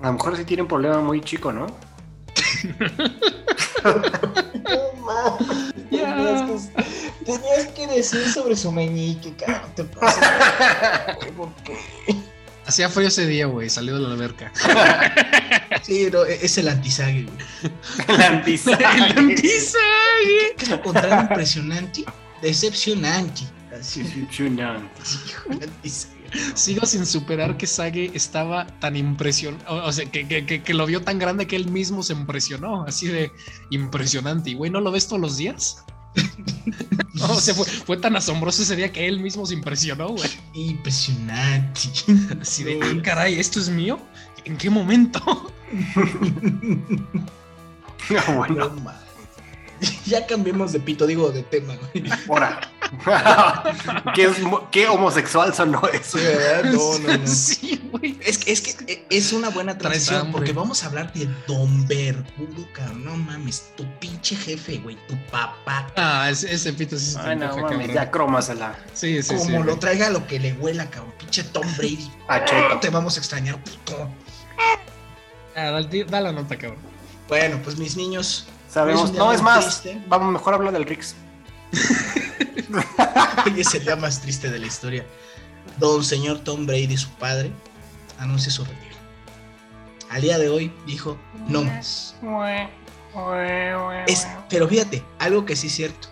A 0.00 0.06
lo 0.06 0.12
mejor 0.12 0.36
sí 0.36 0.44
tiene 0.44 0.62
un 0.62 0.68
problema 0.68 1.00
muy 1.00 1.20
chico, 1.22 1.52
¿no? 1.52 1.66
Ya. 5.90 6.46
tenías 7.24 7.66
que 7.74 7.86
decir 7.86 8.28
sobre 8.30 8.54
su 8.54 8.70
meñique, 8.70 9.34
cabrón. 9.36 9.70
Te 9.74 9.86
Hacía 12.66 12.88
frío 12.90 13.08
ese 13.08 13.26
día, 13.26 13.46
güey. 13.46 13.70
Salió 13.70 13.94
de 13.94 14.00
la 14.00 14.10
alberca. 14.10 14.52
Sí, 15.82 16.08
no, 16.12 16.24
e- 16.24 16.44
es 16.44 16.58
el 16.58 16.68
antizague, 16.68 17.22
güey. 17.22 17.38
El 18.08 18.22
antizague. 18.22 19.34
¿Qué 20.58 20.64
es 20.64 20.68
lo 20.68 20.82
contrario 20.82 21.20
impresionante? 21.22 22.04
Decepcionante. 22.42 23.42
Sigo 26.54 26.84
sin 26.86 27.06
superar 27.06 27.56
que 27.56 27.66
Sage 27.66 28.10
estaba 28.14 28.66
tan 28.80 28.96
impresionado. 28.96 29.84
O 29.86 29.92
sea, 29.92 30.04
que, 30.10 30.26
que- 30.28 30.44
que- 30.44 30.62
que 30.62 30.74
lo 30.74 30.84
vio 30.86 31.02
tan 31.02 31.18
grande 31.18 31.46
que 31.46 31.56
él 31.56 31.70
mismo 31.70 32.02
se 32.02 32.12
impresionó. 32.12 32.84
Así 32.84 33.06
de 33.08 33.30
impresionante. 33.70 34.50
Y 34.50 34.54
güey, 34.54 34.70
¿no 34.70 34.80
lo 34.80 34.90
ves 34.90 35.06
todos 35.08 35.20
los 35.22 35.36
días? 35.38 35.84
o 37.22 37.40
sea, 37.40 37.54
fue, 37.54 37.64
fue 37.64 37.96
tan 37.96 38.16
asombroso 38.16 38.62
ese 38.62 38.76
día 38.76 38.92
que 38.92 39.06
él 39.06 39.20
mismo 39.20 39.46
se 39.46 39.54
impresionó, 39.54 40.08
güey. 40.08 40.28
Impresionante. 40.54 41.80
Así 42.40 42.64
de, 42.64 42.80
"Ah, 42.82 43.02
caray, 43.02 43.38
¿esto 43.38 43.60
es 43.60 43.68
mío? 43.70 43.98
¿En 44.44 44.56
qué 44.56 44.68
momento? 44.70 45.52
bueno, 48.36 48.68
No. 48.70 48.92
Ya 50.06 50.26
cambiemos 50.26 50.72
de 50.72 50.80
pito, 50.80 51.06
digo 51.06 51.30
de 51.30 51.44
tema. 51.44 51.74
güey. 51.92 52.04
ahora. 52.28 52.60
¿Qué, 54.14 54.24
es 54.24 54.40
mo- 54.40 54.68
qué 54.70 54.88
homosexual 54.88 55.54
sonó 55.54 55.82
eso? 55.92 56.18
No, 56.64 56.98
no, 57.08 57.18
no. 57.18 57.26
Sí, 57.26 57.80
güey. 57.90 58.18
Es, 58.24 58.38
que- 58.38 58.52
es 58.52 58.60
que 58.62 59.06
es 59.10 59.32
una 59.32 59.50
buena 59.50 59.76
transición 59.78 60.32
porque 60.32 60.52
vamos 60.52 60.82
a 60.82 60.86
hablar 60.86 61.12
de 61.12 61.28
Don 61.46 61.86
Vergudo, 61.86 62.66
cabrón. 62.72 63.04
No 63.04 63.16
mames, 63.16 63.70
tu 63.76 63.84
pinche 63.98 64.36
jefe, 64.36 64.78
güey, 64.78 64.96
tu 65.06 65.16
papá. 65.30 65.86
Ah, 65.96 66.28
ese, 66.30 66.52
ese 66.52 66.72
pito 66.72 66.96
sí 66.98 67.12
se 67.12 67.18
te 67.18 67.28
Ay, 67.28 67.36
no 67.36 67.44
antoja, 67.46 67.62
mames, 67.62 67.78
cabrón. 67.78 67.94
ya 67.94 68.10
crómasela. 68.10 68.74
Sí, 68.94 69.22
sí, 69.22 69.36
sí. 69.38 69.44
Como 69.44 69.58
lo 69.60 69.64
güey. 69.72 69.78
traiga 69.80 70.10
lo 70.10 70.26
que 70.26 70.38
le 70.40 70.52
huela, 70.54 70.88
cabrón. 70.90 71.12
Pinche 71.18 71.44
Tom 71.44 71.66
Brady. 71.76 72.10
A 72.28 72.44
cheto. 72.44 72.78
Te 72.80 72.90
vamos 72.90 73.16
a 73.16 73.20
extrañar, 73.20 73.62
puto. 73.62 74.08
Ah, 75.56 75.70
dale, 75.72 76.04
da 76.04 76.20
la 76.20 76.32
nota, 76.32 76.56
cabrón. 76.56 76.78
Bueno, 77.28 77.58
pues 77.62 77.76
mis 77.78 77.96
niños. 77.96 78.46
Sabemos. 78.70 79.12
No, 79.12 79.32
es 79.32 79.42
más. 79.42 79.80
triste. 79.82 80.02
Vamos, 80.08 80.32
mejor 80.32 80.54
habla 80.54 80.70
del 80.70 80.84
Rix. 80.84 81.14
Hoy 83.46 83.60
es 83.60 83.74
el 83.74 83.84
día 83.84 83.96
más 83.96 84.20
triste 84.20 84.50
de 84.50 84.58
la 84.58 84.66
historia. 84.66 85.04
Don 85.78 86.04
señor 86.04 86.40
Tom 86.40 86.66
Brady, 86.66 86.96
su 86.96 87.10
padre, 87.10 87.50
anuncia 88.18 88.50
su 88.50 88.64
retiro. 88.64 88.96
Al 90.10 90.22
día 90.22 90.38
de 90.38 90.48
hoy 90.48 90.72
dijo, 90.86 91.18
no 91.48 91.62
más. 91.62 92.14
Es- 94.06 94.26
pero 94.48 94.66
fíjate, 94.68 95.04
algo 95.18 95.44
que 95.44 95.54
sí 95.56 95.66
es 95.66 95.74
cierto. 95.74 96.08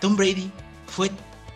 Tom 0.00 0.16
Brady 0.16 0.50
fue 0.86 1.10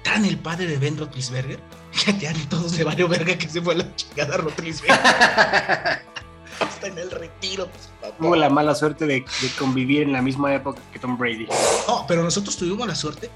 tan 0.05 0.25
el 0.25 0.39
padre 0.39 0.67
de 0.67 0.77
Ben 0.79 0.97
Roethlisberger 0.99 1.61
que 2.05 2.13
ya 2.19 2.33
todos 2.49 2.77
le 2.77 2.85
valió 2.85 3.09
verga 3.09 3.37
que 3.39 3.49
se 3.49 3.61
fue 3.63 3.75
a 3.75 3.79
la 3.79 3.97
chingada 3.97 4.37
Roethlisberger. 4.37 4.99
Está 6.61 6.87
en 6.87 6.99
el 6.99 7.11
retiro. 7.11 7.69
pues. 7.69 8.15
Tuvo 8.19 8.37
la 8.37 8.51
mala 8.51 8.75
suerte 8.75 9.07
de, 9.07 9.25
de 9.41 9.49
convivir 9.59 10.03
en 10.03 10.13
la 10.13 10.21
misma 10.23 10.55
época 10.55 10.81
que 10.93 10.99
Tom 10.99 11.17
Brady. 11.17 11.47
No, 11.89 12.05
pero 12.07 12.23
nosotros 12.23 12.57
tuvimos 12.57 12.87
la 12.87 12.95
suerte. 12.95 13.31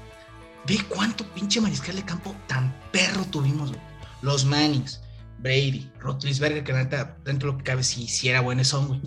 Ve 0.67 0.79
cuánto 0.89 1.25
pinche 1.33 1.61
mariscal 1.61 1.95
de 1.95 2.03
campo 2.03 2.35
tan 2.47 2.73
perro 2.91 3.23
tuvimos, 3.25 3.69
güey. 3.69 3.81
Los 4.21 4.45
Mannings, 4.45 5.01
Brady, 5.39 5.89
Roethlisberger, 5.99 6.63
que 6.63 6.73
la 6.73 6.83
neta, 6.83 7.17
dentro 7.23 7.49
de 7.49 7.53
lo 7.53 7.57
que 7.59 7.63
cabe, 7.63 7.83
si 7.83 8.03
hiciera 8.03 8.41
buenos 8.41 8.67
son, 8.67 8.87
güey. 8.87 9.01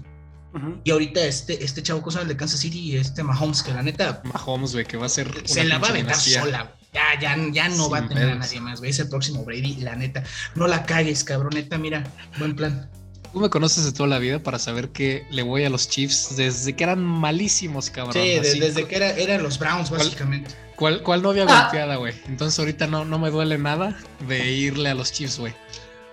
Y 0.83 0.91
ahorita 0.91 1.25
este, 1.25 1.63
este 1.63 1.83
chavo 1.83 2.03
cosa 2.03 2.23
el 2.23 2.29
de 2.29 2.37
Kansas 2.37 2.59
City 2.59 2.79
y 2.79 2.97
este 2.97 3.23
Mahomes, 3.23 3.63
que 3.63 3.73
la 3.73 3.83
neta 3.83 4.21
Mahomes, 4.25 4.73
güey, 4.73 4.85
que 4.85 4.97
va 4.97 5.07
a 5.07 5.09
ser. 5.09 5.29
una 5.29 5.47
se 5.47 5.65
la 5.65 5.79
va 5.79 5.89
a 5.89 5.91
aventar 5.91 6.17
dinastía. 6.17 6.41
sola, 6.41 6.63
güey. 6.63 6.75
Ya, 6.93 7.21
ya, 7.21 7.37
ya 7.53 7.69
no 7.69 7.85
Sin 7.85 7.93
va 7.93 7.99
a 7.99 8.09
tener 8.09 8.31
a 8.31 8.35
nadie 8.35 8.61
más, 8.61 8.81
güey. 8.81 8.91
Es 8.91 8.99
el 8.99 9.09
próximo 9.09 9.45
Brady, 9.45 9.77
la 9.77 9.95
neta. 9.95 10.25
No 10.57 10.67
la 10.67 10.85
cagues, 10.87 11.23
cabrón, 11.23 11.53
neta, 11.55 11.79
mira, 11.79 12.03
buen 12.39 12.57
plan. 12.57 12.91
Tú 13.33 13.39
me 13.41 13.49
conoces 13.49 13.85
de 13.85 13.93
toda 13.93 14.09
la 14.09 14.19
vida 14.19 14.41
para 14.43 14.59
saber 14.59 14.89
que 14.89 15.25
le 15.31 15.43
voy 15.43 15.65
a 15.65 15.71
los 15.71 15.89
Chiefs 15.89 16.35
desde 16.37 16.75
que 16.75 16.83
eran 16.85 17.01
malísimos, 17.05 17.89
cabrón. 17.91 18.15
Sí, 18.15 18.19
de- 18.31 18.41
Así, 18.41 18.59
desde 18.59 18.87
que 18.89 18.97
era, 18.97 19.11
eran 19.11 19.43
los 19.43 19.59
Browns, 19.59 19.91
básicamente. 19.91 20.51
¿Cuál, 20.77 21.03
cuál 21.03 21.23
novia 21.23 21.45
Ah. 21.49 21.63
golpeada, 21.65 21.97
güey? 21.97 22.15
Entonces 22.27 22.59
ahorita 22.59 22.87
no, 22.89 23.05
no 23.05 23.19
me 23.19 23.31
duele 23.31 23.57
nada 23.59 23.97
de 24.27 24.51
irle 24.51 24.89
a 24.89 24.95
los 24.95 25.13
Chiefs, 25.13 25.39
güey. 25.39 25.55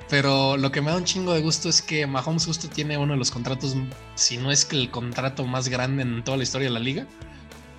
Pero 0.10 0.58
lo 0.58 0.72
que 0.72 0.82
me 0.82 0.92
da 0.92 0.98
un 0.98 1.06
chingo 1.06 1.34
de 1.34 1.42
gusto 1.42 1.68
es 1.70 1.82
que 1.82 2.06
Mahomes 2.08 2.46
justo 2.46 2.70
tiene 2.70 2.98
uno 2.98 3.14
de 3.14 3.20
los 3.20 3.32
contratos, 3.32 3.76
si 4.16 4.38
no 4.38 4.52
es 4.52 4.64
que 4.66 4.76
el 4.78 4.90
contrato 4.92 5.44
más 5.46 5.68
grande 5.70 6.04
en 6.04 6.24
toda 6.24 6.38
la 6.38 6.44
historia 6.44 6.68
de 6.68 6.74
la 6.74 6.80
liga. 6.80 7.08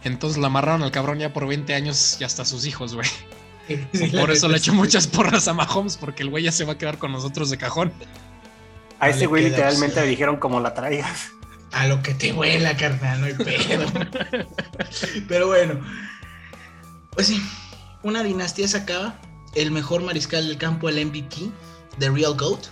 Entonces 0.05 0.39
lo 0.39 0.47
amarraron 0.47 0.83
al 0.83 0.91
cabrón 0.91 1.19
ya 1.21 1.33
por 1.33 1.47
20 1.47 1.75
años 1.75 2.17
y 2.21 2.25
hasta 2.25 2.45
sus 2.45 2.67
hijos, 2.67 2.95
güey. 2.95 3.09
Sí, 3.93 4.09
la 4.11 4.21
Por 4.23 4.31
eso 4.31 4.49
le 4.49 4.57
echo 4.59 4.73
muchas 4.75 5.07
porras 5.07 5.47
a 5.47 5.53
Mahomes, 5.55 5.97
porque 5.97 6.23
el 6.23 6.31
güey 6.31 6.45
ya 6.45 6.53
se 6.53 6.65
va 6.65 6.73
a 6.75 6.79
quedar 6.79 6.99
con 6.99 7.13
nosotros 7.13 7.51
de 7.51 7.59
cajón. 7.59 7.93
A 9.01 9.09
ese 9.09 9.27
güey 9.27 9.45
literalmente 9.45 9.87
opción. 9.87 10.05
le 10.05 10.11
dijeron 10.11 10.37
como 10.37 10.61
la 10.61 10.75
traigas. 10.75 11.33
A 11.73 11.87
lo 11.87 12.03
que 12.03 12.15
te 12.15 12.33
huela, 12.33 12.77
carnal, 12.77 13.21
no 13.21 13.27
hay 13.27 13.35
pedo. 13.35 13.87
Pero 15.29 15.49
bueno, 15.49 15.81
pues 17.11 17.27
sí, 17.27 17.43
una 18.03 18.23
dinastía 18.23 18.67
se 18.69 18.79
acaba. 18.79 19.19
El 19.55 19.71
mejor 19.71 20.03
mariscal 20.03 20.47
del 20.47 20.59
campo, 20.59 20.89
el 20.89 21.05
MVP, 21.07 21.51
The 21.99 22.11
Real 22.11 22.37
GOAT, 22.37 22.67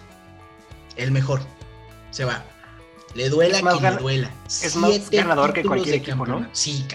el 0.96 1.10
mejor, 1.10 1.40
se 2.10 2.24
va. 2.24 2.44
Le 3.14 3.28
duela 3.28 3.62
más 3.62 3.78
quien 3.78 3.94
le 3.94 4.00
duela. 4.00 4.30
es 4.46 4.76
más 4.76 5.10
ganador 5.10 5.52
que 5.52 5.62
cualquier 5.62 5.96
equipo, 5.96 6.26
¿no? 6.26 6.46
Sí, 6.52 6.86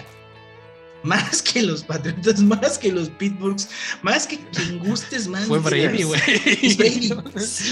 Más 1.03 1.41
que 1.41 1.63
los 1.63 1.83
Patriotas, 1.83 2.39
más 2.41 2.77
que 2.77 2.91
los 2.91 3.09
Pittsburghs, 3.09 3.69
más 4.03 4.27
que 4.27 4.37
quien 4.39 4.77
gustes 4.79 5.27
más. 5.27 5.45
Fue. 5.45 5.57
Brady, 5.59 6.03
güey. 6.03 6.21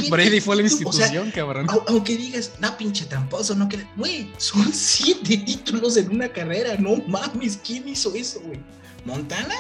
Brady. 0.10 0.40
Fue 0.42 0.56
la 0.56 0.64
títulos, 0.64 0.86
o 0.88 0.94
sea, 0.94 1.06
institución, 1.08 1.32
cabrón. 1.32 1.68
Au- 1.68 1.84
Aunque 1.88 2.18
digas, 2.18 2.54
no 2.60 2.76
pinche 2.78 3.06
tramposo, 3.06 3.56
no 3.56 3.70
que. 3.70 3.86
Güey, 3.96 4.32
son 4.38 4.68
siete 4.74 5.38
títulos 5.38 5.98
en 5.98 6.10
una 6.12 6.30
carrera. 6.30 6.76
No 6.80 6.98
mames, 7.08 7.60
¿quién 7.64 7.88
hizo 7.88 8.14
eso, 8.16 8.40
güey? 8.42 8.60
¿Montana? 9.06 9.56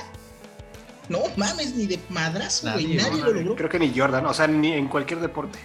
No 1.07 1.19
mames, 1.37 1.75
ni 1.75 1.85
de 1.87 1.99
madrazo, 2.09 2.71
güey. 2.71 2.95
Nadie, 2.95 2.97
Nadie, 2.97 3.21
no, 3.21 3.27
lo 3.27 3.33
logró. 3.33 3.55
Creo 3.55 3.69
que 3.69 3.79
ni 3.79 3.91
Jordan, 3.97 4.25
o 4.25 4.33
sea, 4.33 4.47
ni 4.47 4.71
en 4.73 4.87
cualquier 4.87 5.19
deporte. 5.19 5.59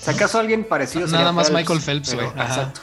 Si 0.00 0.10
acaso 0.10 0.38
alguien 0.38 0.62
parecido 0.64 1.06
Nada 1.06 1.18
sería 1.18 1.32
más 1.32 1.50
Michael 1.52 1.80
Phelps, 1.80 2.14
güey. 2.14 2.26
Ajá. 2.36 2.42
Exacto. 2.44 2.80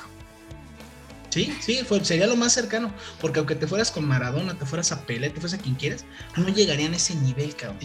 Sí, 1.35 1.53
sí, 1.59 1.79
fue, 1.85 2.01
sería 2.05 2.27
lo 2.27 2.37
más 2.37 2.53
cercano. 2.53 2.93
Porque 3.19 3.39
aunque 3.39 3.55
te 3.55 3.67
fueras 3.67 3.91
con 3.91 4.07
Maradona, 4.07 4.57
te 4.57 4.65
fueras 4.65 4.93
a 4.93 5.05
Pelé, 5.05 5.29
te 5.29 5.41
fueras 5.41 5.59
a 5.59 5.61
quien 5.61 5.75
quieras, 5.75 6.05
no 6.37 6.47
llegarían 6.47 6.93
a 6.93 6.95
ese 6.95 7.13
nivel, 7.13 7.53
cabrón. 7.57 7.77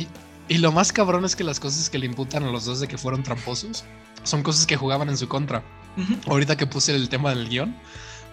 Y 0.46 0.58
lo 0.58 0.70
más 0.70 0.92
cabrón 0.92 1.24
es 1.24 1.34
que 1.34 1.42
las 1.42 1.58
cosas 1.58 1.90
que 1.90 1.98
le 1.98 2.06
imputan 2.06 2.44
a 2.44 2.52
los 2.52 2.64
dos 2.64 2.78
de 2.78 2.86
que 2.86 2.96
fueron 2.96 3.24
tramposos 3.24 3.84
son 4.22 4.44
cosas 4.44 4.66
que 4.66 4.76
jugaban 4.76 5.08
en 5.08 5.16
su 5.16 5.26
contra. 5.26 5.64
Ahorita 6.28 6.56
que 6.56 6.68
puse 6.68 6.94
el 6.94 7.08
tema 7.08 7.30
del 7.30 7.48
guion, 7.48 7.76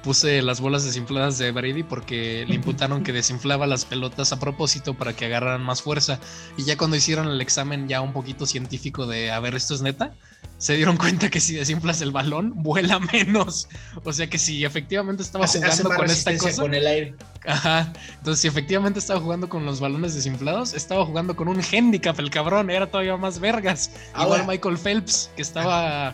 puse 0.03 0.41
las 0.41 0.61
bolas 0.61 0.83
desinfladas 0.85 1.37
de 1.37 1.51
Brady 1.51 1.83
porque 1.83 2.45
le 2.47 2.55
imputaron 2.55 3.03
que 3.03 3.11
desinflaba 3.13 3.67
las 3.67 3.85
pelotas 3.85 4.31
a 4.31 4.39
propósito 4.39 4.93
para 4.93 5.13
que 5.13 5.25
agarraran 5.25 5.61
más 5.63 5.81
fuerza. 5.81 6.19
Y 6.57 6.63
ya 6.63 6.77
cuando 6.77 6.95
hicieron 6.95 7.27
el 7.27 7.41
examen 7.41 7.87
ya 7.87 8.01
un 8.01 8.13
poquito 8.13 8.45
científico 8.45 9.05
de, 9.07 9.31
a 9.31 9.39
ver, 9.39 9.55
esto 9.55 9.73
es 9.75 9.81
neta, 9.81 10.13
se 10.57 10.75
dieron 10.75 10.97
cuenta 10.97 11.29
que 11.29 11.39
si 11.39 11.55
desinflas 11.55 12.01
el 12.01 12.11
balón, 12.11 12.53
vuela 12.55 12.99
menos. 12.99 13.67
O 14.03 14.13
sea 14.13 14.27
que 14.27 14.37
si 14.37 14.63
efectivamente 14.65 15.23
estaba 15.23 15.45
Hace, 15.45 15.57
hace 15.59 15.83
jugando 15.83 15.89
más 15.89 15.97
con 15.97 16.09
esta 16.09 16.37
cosa... 16.37 16.61
con 16.61 16.73
el 16.73 16.87
aire. 16.87 17.15
Ajá. 17.45 17.91
Entonces, 18.17 18.41
si 18.41 18.47
efectivamente 18.47 18.99
estaba 18.99 19.19
jugando 19.19 19.47
con 19.49 19.65
los 19.65 19.79
balones 19.79 20.13
desinflados, 20.15 20.73
estaba 20.73 21.05
jugando 21.05 21.35
con 21.35 21.47
un 21.47 21.61
handicap, 21.61 22.19
el 22.19 22.29
cabrón, 22.29 22.69
era 22.69 22.87
todavía 22.87 23.15
más 23.17 23.39
vergas. 23.39 23.91
Ahora- 24.13 24.41
Igual 24.43 24.47
Michael 24.47 24.77
Phelps, 24.77 25.29
que 25.35 25.41
estaba 25.41 26.13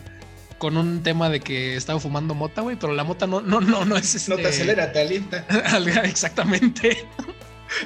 con 0.58 0.76
un 0.76 1.02
tema 1.02 1.28
de 1.28 1.40
que 1.40 1.76
estaba 1.76 2.00
fumando 2.00 2.34
mota, 2.34 2.62
güey, 2.62 2.76
pero 2.76 2.94
la 2.94 3.04
mota 3.04 3.26
no, 3.26 3.40
no, 3.40 3.60
no, 3.60 3.84
no 3.84 3.96
es 3.96 4.14
este. 4.14 4.30
No 4.30 4.36
te 4.36 4.48
acelera, 4.48 4.92
te 4.92 5.00
alienta. 5.00 5.46
Exactamente. 6.04 7.06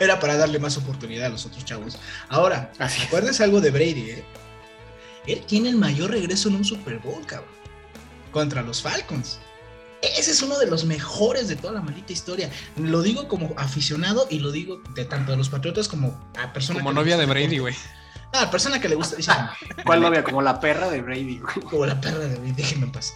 Era 0.00 0.20
para 0.20 0.37
darle 0.37 0.58
más 0.58 0.76
oportunidad 0.76 1.26
a 1.26 1.28
los 1.30 1.46
otros 1.46 1.64
chavos. 1.64 1.98
Ahora, 2.28 2.72
Así 2.78 3.00
es. 3.00 3.06
acuérdense 3.06 3.42
algo 3.44 3.60
de 3.60 3.70
Brady, 3.70 4.10
¿eh? 4.10 4.25
Él 5.26 5.44
tiene 5.46 5.68
el 5.68 5.76
mayor 5.76 6.10
regreso 6.10 6.48
en 6.48 6.56
un 6.56 6.64
Super 6.64 6.98
Bowl, 6.98 7.25
cabrón. 7.26 7.50
Contra 8.32 8.62
los 8.62 8.82
Falcons. 8.82 9.38
Ese 10.00 10.30
es 10.30 10.42
uno 10.42 10.58
de 10.58 10.66
los 10.66 10.84
mejores 10.84 11.48
de 11.48 11.56
toda 11.56 11.72
la 11.72 11.80
maldita 11.80 12.12
historia. 12.12 12.50
Lo 12.76 13.02
digo 13.02 13.28
como 13.28 13.52
aficionado 13.56 14.26
y 14.30 14.38
lo 14.38 14.52
digo 14.52 14.80
de 14.94 15.04
tanto 15.04 15.32
de 15.32 15.38
los 15.38 15.48
Patriotas 15.48 15.88
como 15.88 16.30
a 16.38 16.52
persona 16.52 16.78
Como 16.78 16.92
novia 16.92 17.16
de 17.16 17.26
Brady, 17.26 17.58
güey. 17.58 17.75
No, 18.32 18.40
a 18.40 18.50
persona 18.50 18.80
que 18.80 18.88
le 18.88 18.94
gusta, 18.94 19.16
dice, 19.16 19.32
¿Cuál 19.85 20.02
novia? 20.02 20.23
Como 20.23 20.42
la 20.42 20.61
perra 20.61 20.90
de 20.90 21.00
Brady, 21.00 21.38
güey. 21.38 21.54
como 21.70 21.87
la 21.87 22.00
perra 22.00 22.18
de 22.18 22.37
Brady, 22.37 22.52
déjenme 22.52 22.87
en 22.87 22.92
paz. 22.92 23.14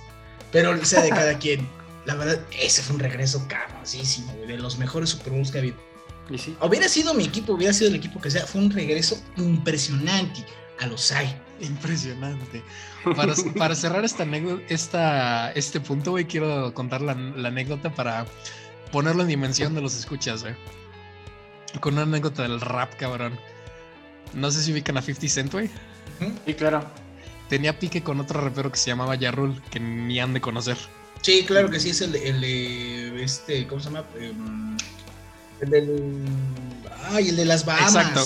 Pero 0.51 0.85
sea 0.85 1.03
de 1.03 1.11
cada 1.11 1.39
quien. 1.39 1.69
La 2.05 2.15
verdad, 2.15 2.41
ese 2.59 2.83
fue 2.83 2.97
un 2.97 3.01
regreso 3.01 3.47
cabroncísimo, 3.49 4.33
güey, 4.35 4.49
de 4.49 4.59
los 4.59 4.77
mejores 4.77 5.11
Super 5.11 5.33
Bowls 5.33 5.51
que 5.51 5.59
ha 5.59 5.61
habido. 5.61 5.77
Y 6.31 6.39
sí. 6.39 6.57
Hubiera 6.61 6.89
sido 6.89 7.15
mi 7.15 7.25
equipo, 7.25 7.53
hubiera 7.53 7.73
sido 7.73 7.91
el 7.91 7.97
equipo 7.97 8.21
que 8.21 8.31
sea, 8.31 8.47
fue 8.47 8.61
un 8.61 8.71
regreso 8.71 9.21
impresionante 9.37 10.45
a 10.81 10.87
los 10.87 11.13
hay. 11.13 11.37
Impresionante. 11.61 12.63
Para, 13.17 13.35
para 13.57 13.75
cerrar 13.75 14.05
esta 14.05 14.25
esta, 14.69 15.53
este 15.53 15.81
punto, 15.81 16.13
güey, 16.13 16.25
quiero 16.25 16.75
contar 16.75 17.03
la, 17.03 17.15
la 17.15 17.49
anécdota 17.49 17.95
para 17.95 18.27
ponerlo 18.91 19.23
en 19.23 19.29
dimensión 19.29 19.75
de 19.75 19.81
los 19.81 19.97
escuchas, 19.97 20.43
güey. 20.43 20.55
Con 21.81 21.95
una 21.95 22.03
anécdota 22.03 22.43
del 22.43 22.61
rap, 22.61 22.95
cabrón. 22.97 23.39
No 24.35 24.51
sé 24.51 24.63
si 24.63 24.73
ubican 24.73 24.97
a 24.97 25.03
50 25.03 25.29
Cent, 25.29 25.53
güey. 25.53 25.71
Sí, 26.47 26.55
claro. 26.55 26.85
Tenía 27.49 27.79
pique 27.79 28.03
con 28.03 28.21
otro 28.21 28.41
rapero 28.41 28.71
que 28.73 28.79
se 28.79 28.91
llamaba 28.91 29.15
Yarul, 29.15 29.61
que 29.71 29.79
ni 29.81 30.21
han 30.21 30.33
de 30.33 30.41
conocer. 30.41 30.77
Sí, 31.21 31.45
claro 31.47 31.71
que 31.71 31.79
sí, 31.79 31.91
es 31.91 32.01
el 32.01 32.13
de, 32.13 32.29
el 32.29 32.41
de 32.41 33.23
este, 33.23 33.67
¿cómo 33.67 33.81
se 33.81 33.91
llama? 33.91 34.05
Em, 34.19 34.77
el 35.61 35.71
del. 35.71 36.25
Ay, 37.11 37.29
el 37.29 37.37
de 37.37 37.45
las 37.45 37.65
Bahamas. 37.65 37.95
Exacto. 37.95 38.25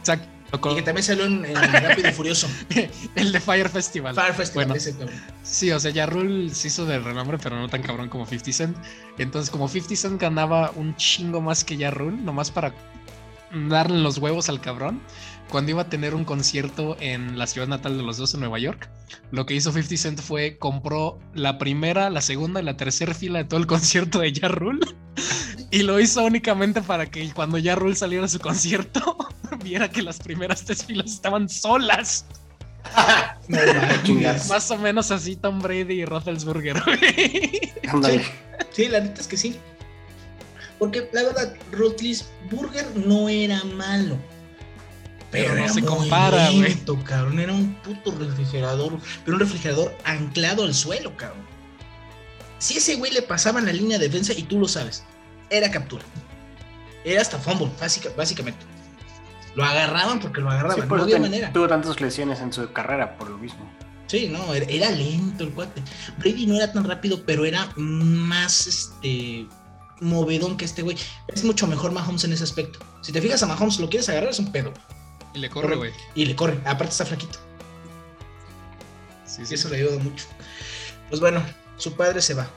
Exacto. 0.00 0.34
Y 0.70 0.76
que 0.76 0.82
también 0.82 1.02
salió 1.02 1.24
en, 1.24 1.44
en 1.44 1.54
Rápido 1.54 2.08
y 2.08 2.12
Furioso. 2.12 2.48
El 3.16 3.32
de 3.32 3.40
Fire 3.40 3.68
Festival. 3.68 4.14
Fire 4.14 4.34
Festival, 4.34 4.66
Bueno. 4.66 4.78
ese 4.78 4.92
cabrón. 4.92 5.20
Sí, 5.42 5.72
o 5.72 5.80
sea, 5.80 5.90
ya 5.90 6.06
Rule 6.06 6.54
se 6.54 6.68
hizo 6.68 6.86
de 6.86 7.00
renombre, 7.00 7.38
pero 7.42 7.56
no 7.56 7.68
tan 7.68 7.82
cabrón 7.82 8.08
como 8.08 8.24
50 8.24 8.52
Cent. 8.52 8.76
Entonces, 9.18 9.50
como 9.50 9.66
50 9.68 9.96
Cent 9.96 10.20
ganaba 10.20 10.70
un 10.76 10.94
chingo 10.94 11.40
más 11.40 11.64
que 11.64 11.76
ya 11.76 11.90
Rule, 11.90 12.16
nomás 12.18 12.52
para 12.52 12.72
darle 13.68 13.98
los 13.98 14.18
huevos 14.18 14.48
al 14.48 14.60
cabrón, 14.60 15.00
cuando 15.48 15.70
iba 15.70 15.82
a 15.82 15.88
tener 15.88 16.14
un 16.14 16.24
concierto 16.24 16.96
en 17.00 17.38
la 17.38 17.46
ciudad 17.46 17.68
natal 17.68 17.96
de 17.96 18.02
los 18.02 18.16
dos 18.16 18.34
en 18.34 18.40
Nueva 18.40 18.58
York, 18.58 18.88
lo 19.30 19.46
que 19.46 19.54
hizo 19.54 19.72
50 19.72 19.96
Cent 19.96 20.20
fue 20.20 20.58
compró 20.58 21.18
la 21.34 21.58
primera, 21.58 22.10
la 22.10 22.20
segunda 22.20 22.60
y 22.60 22.64
la 22.64 22.76
tercera 22.76 23.14
fila 23.14 23.38
de 23.38 23.44
todo 23.44 23.60
el 23.60 23.66
concierto 23.68 24.20
de 24.20 24.32
Ja 24.32 24.48
Rule. 24.48 24.86
Y 25.70 25.82
lo 25.82 25.98
hizo 25.98 26.24
únicamente 26.24 26.82
para 26.82 27.06
que 27.06 27.32
cuando 27.32 27.58
Ja 27.62 27.74
Rule 27.74 27.96
saliera 27.96 28.26
a 28.26 28.28
su 28.28 28.38
concierto, 28.38 29.16
viera 29.64 29.88
que 29.88 30.02
las 30.02 30.18
primeras 30.18 30.64
tres 30.64 30.84
filas 30.84 31.12
estaban 31.12 31.48
solas. 31.48 32.26
No. 33.48 33.58
Más 34.48 34.70
o 34.70 34.78
menos 34.78 35.10
así 35.10 35.36
Tom 35.36 35.60
Brady 35.60 36.00
y 36.00 36.04
Roethlisberger. 36.04 36.82
Ándale. 37.88 38.24
Sí, 38.70 38.88
la 38.88 39.00
neta 39.00 39.20
es 39.20 39.26
que 39.26 39.36
sí. 39.36 39.58
Porque 40.78 41.08
la 41.12 41.22
verdad, 41.22 41.54
Burger 42.50 42.86
no 42.96 43.28
era 43.28 43.62
malo. 43.64 44.16
Pero, 45.30 45.46
Pero 45.46 45.54
no 45.54 45.64
era 45.64 45.72
se 45.72 45.80
muy 45.80 45.88
compara, 45.88 46.50
güey. 46.50 46.62
lento, 46.62 47.02
cabrón. 47.04 47.38
Era 47.40 47.52
un 47.52 47.74
puto 47.82 48.14
refrigerador. 48.18 48.98
Pero 49.24 49.36
un 49.36 49.40
refrigerador 49.40 49.96
anclado 50.04 50.64
al 50.64 50.74
suelo, 50.74 51.16
cabrón. 51.16 51.44
Si 52.58 52.78
ese 52.78 52.94
güey 52.96 53.12
le 53.12 53.22
pasaban 53.22 53.66
la 53.66 53.72
línea 53.72 53.98
de 53.98 54.06
defensa, 54.08 54.32
y 54.32 54.42
tú 54.44 54.58
lo 54.58 54.68
sabes, 54.68 55.04
era 55.50 55.70
captura. 55.70 56.04
Era 57.04 57.20
hasta 57.20 57.38
fumble, 57.38 57.68
básica- 57.80 58.10
básicamente. 58.16 58.64
Lo 59.54 59.64
agarraban 59.64 60.18
porque 60.20 60.40
lo 60.40 60.48
Sí, 60.50 60.54
agarraban. 60.56 60.88
por 60.88 60.98
no 60.98 61.04
había 61.04 61.18
manera. 61.18 61.52
tuvo 61.52 61.68
tantas 61.68 62.00
lesiones 62.00 62.40
en 62.40 62.52
su 62.52 62.72
carrera 62.72 63.16
por 63.16 63.28
lo 63.30 63.38
mismo. 63.38 63.60
Sí, 64.06 64.28
no, 64.28 64.52
era, 64.54 64.66
era 64.66 64.90
lento 64.90 65.44
el 65.44 65.50
cuate. 65.50 65.82
Brady 66.18 66.46
no 66.46 66.56
era 66.56 66.72
tan 66.72 66.84
rápido, 66.84 67.22
pero 67.24 67.44
era 67.44 67.68
más 67.76 68.66
este 68.66 69.46
movedón 70.00 70.56
que 70.56 70.64
este 70.64 70.82
güey. 70.82 70.96
Es 71.28 71.44
mucho 71.44 71.66
mejor 71.66 71.92
Mahomes 71.92 72.24
en 72.24 72.32
ese 72.32 72.44
aspecto. 72.44 72.78
Si 73.00 73.12
te 73.12 73.20
fijas 73.20 73.42
a 73.42 73.46
Mahomes, 73.46 73.78
lo 73.78 73.88
quieres 73.88 74.08
agarrar, 74.08 74.30
es 74.30 74.38
un 74.38 74.52
pedo. 74.52 74.72
Y 75.34 75.38
le 75.38 75.50
corre, 75.50 75.76
güey. 75.76 75.92
Y 76.14 76.26
le 76.26 76.36
corre. 76.36 76.58
Aparte 76.64 76.92
está 76.92 77.04
flaquito. 77.04 77.38
Sí, 79.26 79.44
sí. 79.44 79.54
Eso 79.54 79.68
le 79.68 79.78
ayuda 79.78 79.98
mucho. 79.98 80.26
Pues 81.08 81.20
bueno, 81.20 81.44
su 81.76 81.94
padre 81.94 82.22
se 82.22 82.34
va. 82.34 82.48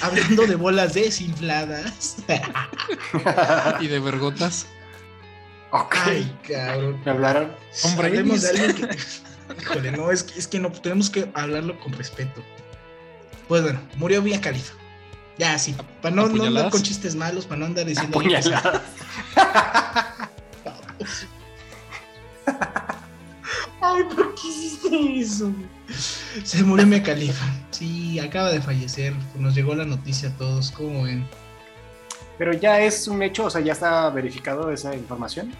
Hablando 0.00 0.46
de 0.46 0.56
bolas 0.56 0.94
desinfladas. 0.94 2.16
Y 3.80 3.86
de 3.86 3.98
vergotas. 4.00 4.66
ok. 5.70 5.96
Ay, 6.04 6.38
cabrón. 6.46 7.00
Me 7.04 7.10
hablaron. 7.10 7.52
Hombre, 7.84 8.08
Hablemos 8.08 8.42
de 8.42 8.48
alguien 8.48 8.74
que. 8.74 8.98
Híjole, 9.62 9.92
no, 9.92 10.10
es 10.10 10.24
que, 10.24 10.38
es 10.38 10.48
que 10.48 10.58
no, 10.58 10.72
tenemos 10.72 11.08
que 11.08 11.30
hablarlo 11.34 11.78
con 11.78 11.92
respeto. 11.92 12.42
Pues 13.48 13.62
bueno, 13.62 13.80
murió 13.96 14.20
Vía 14.22 14.40
Califa. 14.40 14.74
Ya, 15.38 15.58
sí. 15.58 15.74
Para 16.00 16.14
no, 16.14 16.28
no 16.28 16.44
andar 16.44 16.70
con 16.70 16.82
chistes 16.82 17.14
malos, 17.14 17.44
para 17.44 17.60
no 17.60 17.66
andar 17.66 17.86
diciendo. 17.86 18.18
Apuñaladas. 18.18 18.82
Ay, 23.80 24.02
¿por 24.14 24.34
qué 24.34 24.48
hiciste 24.48 25.20
eso? 25.20 25.52
Se 26.42 26.62
murió 26.62 26.86
Mia 26.86 27.02
Califa. 27.02 27.44
Sí, 27.70 28.18
acaba 28.18 28.50
de 28.50 28.60
fallecer. 28.60 29.14
Nos 29.38 29.54
llegó 29.54 29.74
la 29.74 29.84
noticia 29.84 30.30
a 30.30 30.32
todos. 30.32 30.70
¿Cómo 30.70 31.04
ven? 31.04 31.26
Pero 32.38 32.52
ya 32.52 32.80
es 32.80 33.08
un 33.08 33.22
hecho, 33.22 33.44
o 33.44 33.50
sea, 33.50 33.60
ya 33.60 33.72
está 33.72 34.08
verificado 34.10 34.70
esa 34.70 34.94
información. 34.94 35.52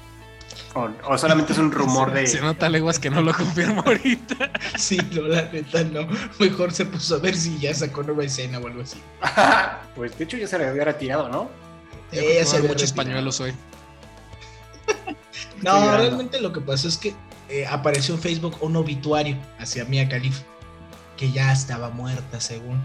O, 0.74 0.88
o 1.08 1.18
solamente 1.18 1.52
es 1.52 1.58
un 1.58 1.72
rumor 1.72 2.12
de. 2.12 2.26
Se 2.26 2.40
nota 2.40 2.68
leguas 2.68 2.98
que 2.98 3.10
no 3.10 3.22
lo 3.22 3.34
confirmo 3.34 3.82
ahorita. 3.84 4.50
Sí, 4.78 4.98
no, 5.12 5.22
la 5.22 5.42
neta 5.50 5.84
no. 5.84 6.06
Mejor 6.38 6.72
se 6.72 6.84
puso 6.84 7.16
a 7.16 7.18
ver 7.18 7.34
si 7.34 7.58
ya 7.58 7.72
sacó 7.74 8.02
nueva 8.02 8.24
escena 8.24 8.58
o 8.58 8.66
algo 8.66 8.82
así. 8.82 9.00
pues 9.96 10.16
de 10.18 10.24
hecho 10.24 10.36
ya 10.36 10.46
se 10.46 10.58
le 10.58 10.66
había 10.66 10.84
retirado, 10.84 11.28
¿no? 11.28 11.48
Creo 12.10 12.22
que 12.22 12.44
se 12.44 12.56
había 12.56 12.68
muchos 12.68 12.92
pañuelos 12.92 13.40
hoy. 13.40 13.52
No, 15.62 15.96
realmente 15.96 16.40
lo 16.40 16.52
que 16.52 16.60
pasó 16.60 16.88
es 16.88 16.98
que 16.98 17.14
eh, 17.48 17.66
apareció 17.66 18.14
en 18.14 18.20
Facebook 18.20 18.56
un 18.60 18.76
obituario 18.76 19.36
hacia 19.58 19.84
Mia 19.84 20.08
Khalifa, 20.08 20.44
que 21.16 21.32
ya 21.32 21.52
estaba 21.52 21.90
muerta, 21.90 22.40
según. 22.40 22.82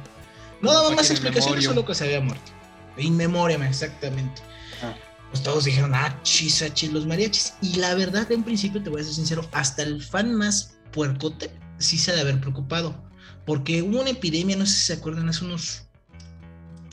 No 0.62 0.74
daba 0.74 0.92
más 0.92 1.10
explicaciones, 1.10 1.66
solo 1.66 1.86
que 1.86 1.96
se 1.96 2.06
había 2.06 2.22
muerto. 2.22 2.52
In 2.98 3.18
memoriam, 3.18 3.64
exactamente. 3.64 4.42
Ah. 4.84 4.94
Pues 5.32 5.44
todos 5.44 5.64
dijeron, 5.64 5.96
ah, 5.96 6.20
chis, 6.24 6.62
ah, 6.62 6.74
chis, 6.74 6.92
los 6.92 7.06
mariachis. 7.06 7.54
Y 7.62 7.78
la 7.78 7.96
verdad, 7.96 8.32
en 8.32 8.44
principio, 8.44 8.84
te 8.84 8.90
voy 8.90 9.02
a 9.02 9.04
ser 9.04 9.14
sincero, 9.14 9.48
hasta 9.54 9.82
el 9.84 10.04
fan 10.04 10.36
más 10.36 10.76
puercote 10.92 11.52
sí 11.82 11.98
se 11.98 12.12
ha 12.12 12.16
de 12.16 12.22
haber 12.22 12.40
preocupado. 12.40 12.96
Porque 13.46 13.82
hubo 13.82 14.02
una 14.02 14.12
epidemia, 14.12 14.56
no 14.56 14.66
sé 14.66 14.74
si 14.74 14.82
se 14.82 14.94
acuerdan, 14.94 15.28
hace 15.28 15.46
unos 15.46 15.84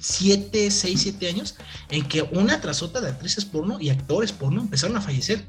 7, 0.00 0.70
6, 0.70 1.00
7 1.00 1.28
años, 1.28 1.56
en 1.90 2.06
que 2.06 2.22
una 2.22 2.60
tras 2.60 2.82
otra 2.82 3.00
de 3.00 3.08
actrices 3.08 3.44
porno 3.44 3.78
y 3.80 3.90
actores 3.90 4.32
porno 4.32 4.62
empezaron 4.62 4.96
a 4.96 5.00
fallecer. 5.00 5.44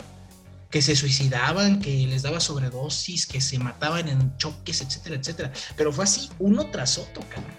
Que 0.69 0.83
se 0.83 0.95
suicidaban, 0.95 1.79
que 1.79 2.05
les 2.05 2.21
daba 2.21 2.39
sobredosis, 2.39 3.25
que 3.25 3.41
se 3.41 3.57
mataban 3.57 4.07
en 4.07 4.37
choques, 4.37 4.81
etcétera, 4.81 5.15
etcétera. 5.15 5.51
Pero 5.75 5.91
fue 5.91 6.03
así, 6.03 6.29
uno 6.37 6.69
tras 6.69 6.99
otro, 6.99 7.23
cabrón. 7.27 7.55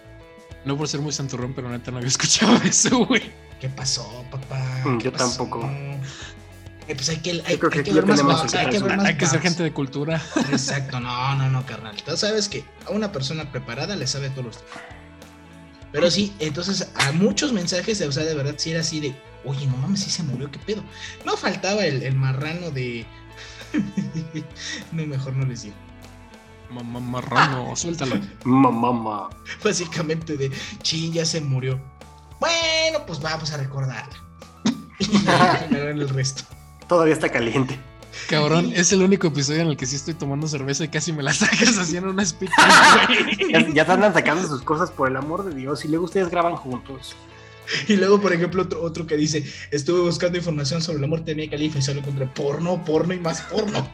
No 0.64 0.76
por 0.76 0.86
ser 0.86 1.00
muy 1.00 1.10
santurrón, 1.10 1.52
pero 1.52 1.68
neta 1.68 1.90
no 1.90 1.96
había 1.96 2.08
escuchado 2.08 2.54
eso, 2.64 3.04
güey. 3.06 3.32
¿Qué 3.60 3.68
pasó, 3.68 4.24
papá? 4.30 4.58
Mm, 4.84 4.98
¿Qué 4.98 5.04
yo 5.04 5.12
pasó? 5.12 5.36
tampoco. 5.36 5.70
Eh, 6.88 6.94
pues 6.96 7.08
hay 7.10 7.18
que, 7.18 7.30
hay, 7.46 7.58
que 7.58 7.66
hay 7.78 7.92
ver 7.92 8.06
más 8.06 8.20
hay 8.54 8.70
que 8.70 8.78
ver 8.80 8.96
más 8.96 9.06
Hay 9.06 9.16
que 9.16 9.26
ser 9.26 9.40
gente 9.40 9.62
de 9.62 9.72
cultura. 9.72 10.20
Exacto, 10.50 10.98
no, 10.98 11.36
no, 11.36 11.48
no, 11.50 11.64
carnal. 11.66 11.94
Tú 12.02 12.16
sabes 12.16 12.48
que 12.48 12.64
a 12.86 12.90
una 12.90 13.12
persona 13.12 13.52
preparada 13.52 13.94
le 13.94 14.06
sabe 14.06 14.30
todos 14.30 14.44
los 14.46 14.56
temas. 14.56 15.00
Pero 15.92 16.10
sí, 16.10 16.32
entonces 16.38 16.90
a 16.96 17.12
muchos 17.12 17.52
mensajes, 17.52 18.00
o 18.00 18.12
sea, 18.12 18.24
de 18.24 18.34
verdad, 18.34 18.54
sí 18.56 18.70
era 18.70 18.80
así 18.80 19.00
de, 19.00 19.14
oye, 19.44 19.66
no 19.66 19.76
mames, 19.76 20.00
sí 20.00 20.10
se 20.10 20.22
murió, 20.22 20.50
qué 20.50 20.58
pedo. 20.58 20.82
No 21.24 21.36
faltaba 21.36 21.84
el, 21.84 22.02
el 22.02 22.14
marrano 22.14 22.70
de. 22.70 23.06
no, 24.92 25.06
mejor 25.06 25.34
no 25.34 25.46
les 25.46 25.62
digo. 25.62 25.74
Mamá 26.70 27.00
marrano, 27.00 27.74
suéltalo. 27.74 28.20
Mamá. 28.44 29.28
Básicamente 29.62 30.36
de, 30.36 30.50
chin, 30.82 31.12
ya 31.12 31.24
se 31.24 31.40
murió. 31.40 31.80
Bueno, 32.40 33.04
pues 33.06 33.20
vamos 33.20 33.52
a 33.52 33.58
recordarla. 33.58 34.16
Y 35.70 35.74
el 35.74 36.08
resto. 36.08 36.42
Todavía 36.88 37.14
está 37.14 37.28
caliente. 37.30 37.78
Cabrón, 38.28 38.72
es 38.74 38.92
el 38.92 39.02
único 39.02 39.28
episodio 39.28 39.62
en 39.62 39.68
el 39.68 39.76
que 39.76 39.86
sí 39.86 39.96
estoy 39.96 40.14
tomando 40.14 40.46
cerveza 40.46 40.84
y 40.84 40.88
casi 40.88 41.12
me 41.12 41.22
la 41.22 41.32
sacas 41.32 41.78
haciendo 41.78 42.10
una 42.10 42.22
speed. 42.22 42.50
Ya, 43.50 43.68
ya 43.68 43.84
te 43.84 43.92
andan 43.92 44.12
sacando 44.12 44.46
sus 44.46 44.62
cosas 44.62 44.90
por 44.90 45.08
el 45.08 45.16
amor 45.16 45.44
de 45.44 45.54
Dios. 45.54 45.84
Y 45.84 45.88
luego 45.88 46.04
ustedes 46.04 46.28
graban 46.28 46.56
juntos. 46.56 47.16
Y 47.88 47.96
luego, 47.96 48.20
por 48.20 48.32
ejemplo, 48.32 48.62
otro, 48.62 48.82
otro 48.82 49.06
que 49.06 49.16
dice, 49.16 49.44
estuve 49.70 50.00
buscando 50.00 50.38
información 50.38 50.82
sobre 50.82 51.00
la 51.00 51.06
muerte 51.06 51.32
de 51.32 51.36
Mia 51.36 51.50
Khalifa 51.50 51.78
y 51.78 51.82
solo 51.82 52.00
encontré 52.00 52.26
porno, 52.26 52.84
porno 52.84 53.14
y 53.14 53.20
más 53.20 53.42
porno. 53.42 53.88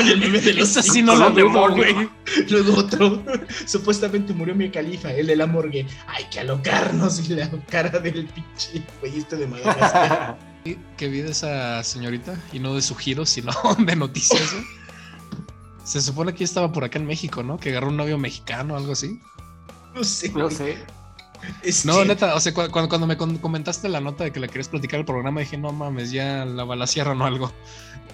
El 0.00 0.20
meme 0.20 0.40
de 0.40 0.54
los 0.54 0.68
sí 0.68 1.02
no 1.02 1.14
lo 1.16 1.30
güey. 1.74 2.08
Luego 2.48 2.74
otro, 2.76 3.22
supuestamente 3.66 4.32
murió 4.32 4.54
Mia 4.54 4.70
Khalifa, 4.70 5.12
el 5.12 5.26
de 5.26 5.36
la 5.36 5.46
morgue. 5.46 5.86
Hay 6.06 6.24
que 6.30 6.40
alocarnos 6.40 7.28
y 7.28 7.34
la 7.34 7.50
cara 7.68 7.98
del 7.98 8.26
pinche 8.26 8.82
güey 9.00 9.18
este 9.18 9.36
de 9.36 9.46
Madagascar. 9.46 10.38
Que 10.96 11.08
vi 11.08 11.20
de 11.20 11.32
esa 11.32 11.84
señorita 11.84 12.42
y 12.50 12.58
no 12.58 12.74
de 12.74 12.80
su 12.80 12.94
giro, 12.94 13.26
sino 13.26 13.52
de 13.78 13.96
noticias. 13.96 14.50
güey. 14.50 14.64
Se 15.84 16.00
supone 16.00 16.34
que 16.34 16.42
estaba 16.42 16.72
por 16.72 16.84
acá 16.84 16.98
en 16.98 17.06
México, 17.06 17.42
¿no? 17.42 17.58
Que 17.58 17.68
agarró 17.68 17.88
un 17.88 17.98
novio 17.98 18.16
mexicano 18.16 18.72
o 18.72 18.76
algo 18.78 18.92
así. 18.92 19.20
No 19.94 20.02
sé. 20.02 20.30
no 20.30 20.50
sé. 20.50 20.78
Este, 21.62 21.88
No, 21.88 22.04
neta, 22.04 22.34
o 22.34 22.40
sea, 22.40 22.52
cu- 22.54 22.70
cuando, 22.70 22.88
cuando 22.88 23.06
me 23.06 23.16
comentaste 23.16 23.88
la 23.88 24.00
nota 24.00 24.24
de 24.24 24.32
que 24.32 24.40
la 24.40 24.48
querías 24.48 24.68
platicar 24.68 25.00
el 25.00 25.06
programa, 25.06 25.40
dije, 25.40 25.56
no 25.56 25.72
mames, 25.72 26.10
ya 26.10 26.44
la 26.44 26.64
balacierran 26.64 27.20
o 27.20 27.26
algo. 27.26 27.52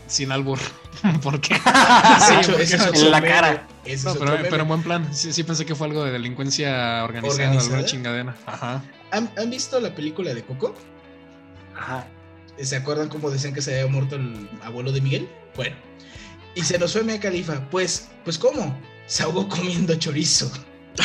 Sin 0.07 0.33
albur. 0.33 0.59
¿Por 1.23 1.41
qué? 1.41 1.55
de 1.55 1.61
Sí, 2.27 2.35
hecho, 2.41 2.49
porque- 2.51 2.63
ese 2.65 2.77
es 2.77 3.03
En 3.03 3.11
la 3.11 3.21
meme. 3.21 3.33
cara. 3.33 3.69
Ese 3.85 4.09
No, 4.09 4.15
pero, 4.15 4.37
pero 4.49 4.63
en 4.63 4.69
buen 4.69 4.83
plan. 4.83 5.09
Sí, 5.15 5.33
sí 5.33 5.43
pensé 5.45 5.65
que 5.65 5.75
fue 5.75 5.87
algo 5.87 6.05
de 6.05 6.11
delincuencia 6.13 7.05
organizada, 7.05 7.33
¿Organizada? 7.45 7.61
alguna 7.75 7.85
chingadera. 7.85 8.37
Ajá. 8.47 8.83
¿Han, 9.13 9.31
han 9.37 9.51
visto 9.51 9.79
la 9.81 9.95
película 9.95 10.35
de 10.35 10.43
Coco? 10.45 10.75
Ajá. 11.77 12.07
¿Se 12.61 12.77
acuerdan 12.77 13.09
cómo 13.09 13.31
decían 13.31 13.55
que 13.55 13.63
se 13.63 13.79
había 13.81 13.91
muerto 13.91 14.17
el 14.17 14.49
abuelo 14.65 14.93
de 14.93 15.01
Miguel? 15.01 15.29
Bueno. 15.57 15.77
Y 16.55 16.63
se 16.63 16.79
nos 16.79 16.93
fue 16.93 17.05
Mia 17.05 17.19
Khalifa. 17.21 17.61
Pues, 17.71 18.09
pues 18.25 18.37
¿cómo? 18.39 18.77
Se 19.07 19.23
ahogó 19.23 19.49
comiendo 19.49 19.95
chorizo. 19.95 20.51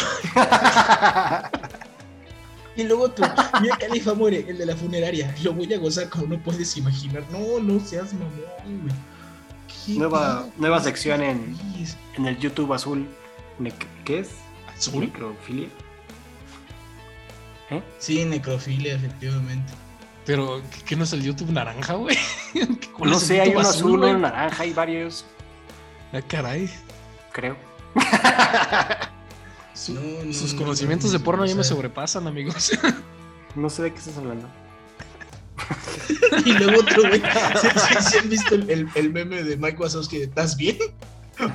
Y 2.78 2.84
luego 2.84 3.04
otro, 3.04 3.26
Mia 3.62 3.78
Khalifa 3.78 4.14
muere, 4.14 4.46
el 4.48 4.58
de 4.58 4.66
la 4.66 4.76
funeraria. 4.76 5.34
Lo 5.44 5.54
voy 5.54 5.74
a 5.74 5.78
gozar 5.78 6.10
como 6.10 6.28
no 6.28 6.38
puedes 6.40 6.76
imaginar. 6.78 7.24
No, 7.32 7.60
no 7.62 7.80
seas 7.80 8.14
mamón, 8.14 8.32
güey. 8.66 8.94
¿Qué 9.86 9.94
Nueva- 9.94 10.46
nueva 10.58 10.82
sección 10.82 11.22
en- 11.22 11.58
en 12.18 12.26
el 12.26 12.38
YouTube 12.38 12.74
azul. 12.74 13.08
¿Qué 14.04 14.20
es? 14.20 14.30
Azul. 14.76 15.06
Necrofilia. 15.06 15.70
Sí, 18.00 18.26
necrofilia, 18.26 18.96
efectivamente. 18.96 19.72
Pero, 20.26 20.62
¿qué, 20.72 20.82
qué 20.86 20.96
no 20.96 21.04
es 21.06 21.14
el 21.14 21.24
YouTube 21.24 21.52
naranja, 21.52 21.94
güey? 21.94 22.18
¿Cuál 22.98 23.12
No 23.12 23.20
sé, 23.20 23.40
hay 23.42 23.50
uno 23.52 23.60
azul, 23.62 23.92
uno 24.04 24.18
naranja, 24.18 24.64
hay 24.64 24.74
varios, 24.74 25.26
Ah, 26.14 26.22
caray. 26.28 26.70
creo. 27.32 27.56
Su- 29.76 29.94
No, 29.94 30.02
no, 30.24 30.34
sus 30.34 30.54
no, 30.54 30.60
conocimientos 30.62 31.12
no, 31.12 31.20
de 31.20 31.24
porno 31.24 31.46
ya 31.46 31.54
me 31.56 31.64
sobrepasan, 31.64 32.26
amigos. 32.28 32.72
No 33.56 33.70
sé 33.70 33.84
de 33.84 33.92
qué 33.94 34.00
estás 34.00 34.18
hablando. 34.18 34.50
Y 36.46 36.52
luego 36.54 36.82
otro, 36.82 37.04
güey. 37.08 37.22
¿Sí, 37.62 37.68
sí- 37.80 37.96
sí 38.12 38.18
han 38.18 38.30
visto 38.30 38.56
el, 38.56 38.70
el- 38.70 38.90
el 38.96 39.10
meme 39.14 39.44
de 39.44 39.56
Mike 39.58 39.78
Wazowski 39.78 40.18
de 40.18 40.24
¿Estás 40.26 40.58
bien? 40.58 40.78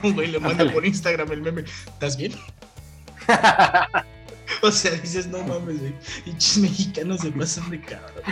Un 0.03 0.15
güey 0.15 0.29
le 0.29 0.39
manda 0.41 0.71
por 0.73 0.85
Instagram 0.87 1.31
el 1.33 1.43
meme 1.43 1.65
¿Estás 1.87 2.17
bien? 2.17 2.33
O 4.63 4.71
sea, 4.71 4.91
dices, 4.93 5.27
no 5.27 5.39
mames, 5.43 5.79
güey. 5.81 5.95
Pinches 6.25 6.59
mexicanos 6.59 7.21
se 7.21 7.31
pasan 7.33 7.71
de 7.71 7.81
cabrón. 7.81 8.23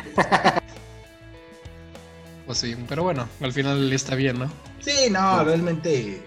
Pues 2.47 2.59
sí, 2.59 2.75
pero 2.89 3.03
bueno, 3.03 3.29
al 3.41 3.53
final 3.53 3.93
está 3.93 4.15
bien, 4.15 4.39
¿no? 4.39 4.51
Sí, 4.81 5.11
no, 5.11 5.45
realmente 5.45 6.23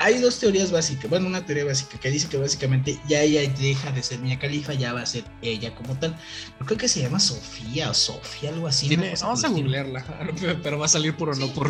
hay 0.00 0.18
dos 0.18 0.38
teorías 0.38 0.70
básicas. 0.70 1.10
Bueno, 1.10 1.26
una 1.26 1.44
teoría 1.44 1.64
básica 1.64 1.98
que 1.98 2.10
dice 2.10 2.28
que 2.28 2.36
básicamente 2.36 2.98
ya 3.08 3.20
ella 3.22 3.40
deja 3.58 3.90
de 3.92 4.02
ser 4.02 4.18
Mia 4.20 4.38
Califa, 4.38 4.72
ya 4.74 4.92
va 4.92 5.02
a 5.02 5.06
ser 5.06 5.24
ella 5.42 5.74
como 5.74 5.94
tal. 5.98 6.16
Yo 6.60 6.66
creo 6.66 6.78
que 6.78 6.88
se 6.88 7.00
llama 7.02 7.18
Sofía 7.20 7.90
o 7.90 7.94
Sofía, 7.94 8.50
algo 8.50 8.66
así. 8.68 8.94
Vamos 9.20 9.44
a 9.44 9.48
googlearla, 9.48 10.04
pero 10.62 10.78
va 10.78 10.86
a 10.86 10.88
salir 10.88 11.14
por 11.16 11.28
o 11.30 11.34
no 11.34 11.46
Sí. 11.46 11.52
por. 11.54 11.68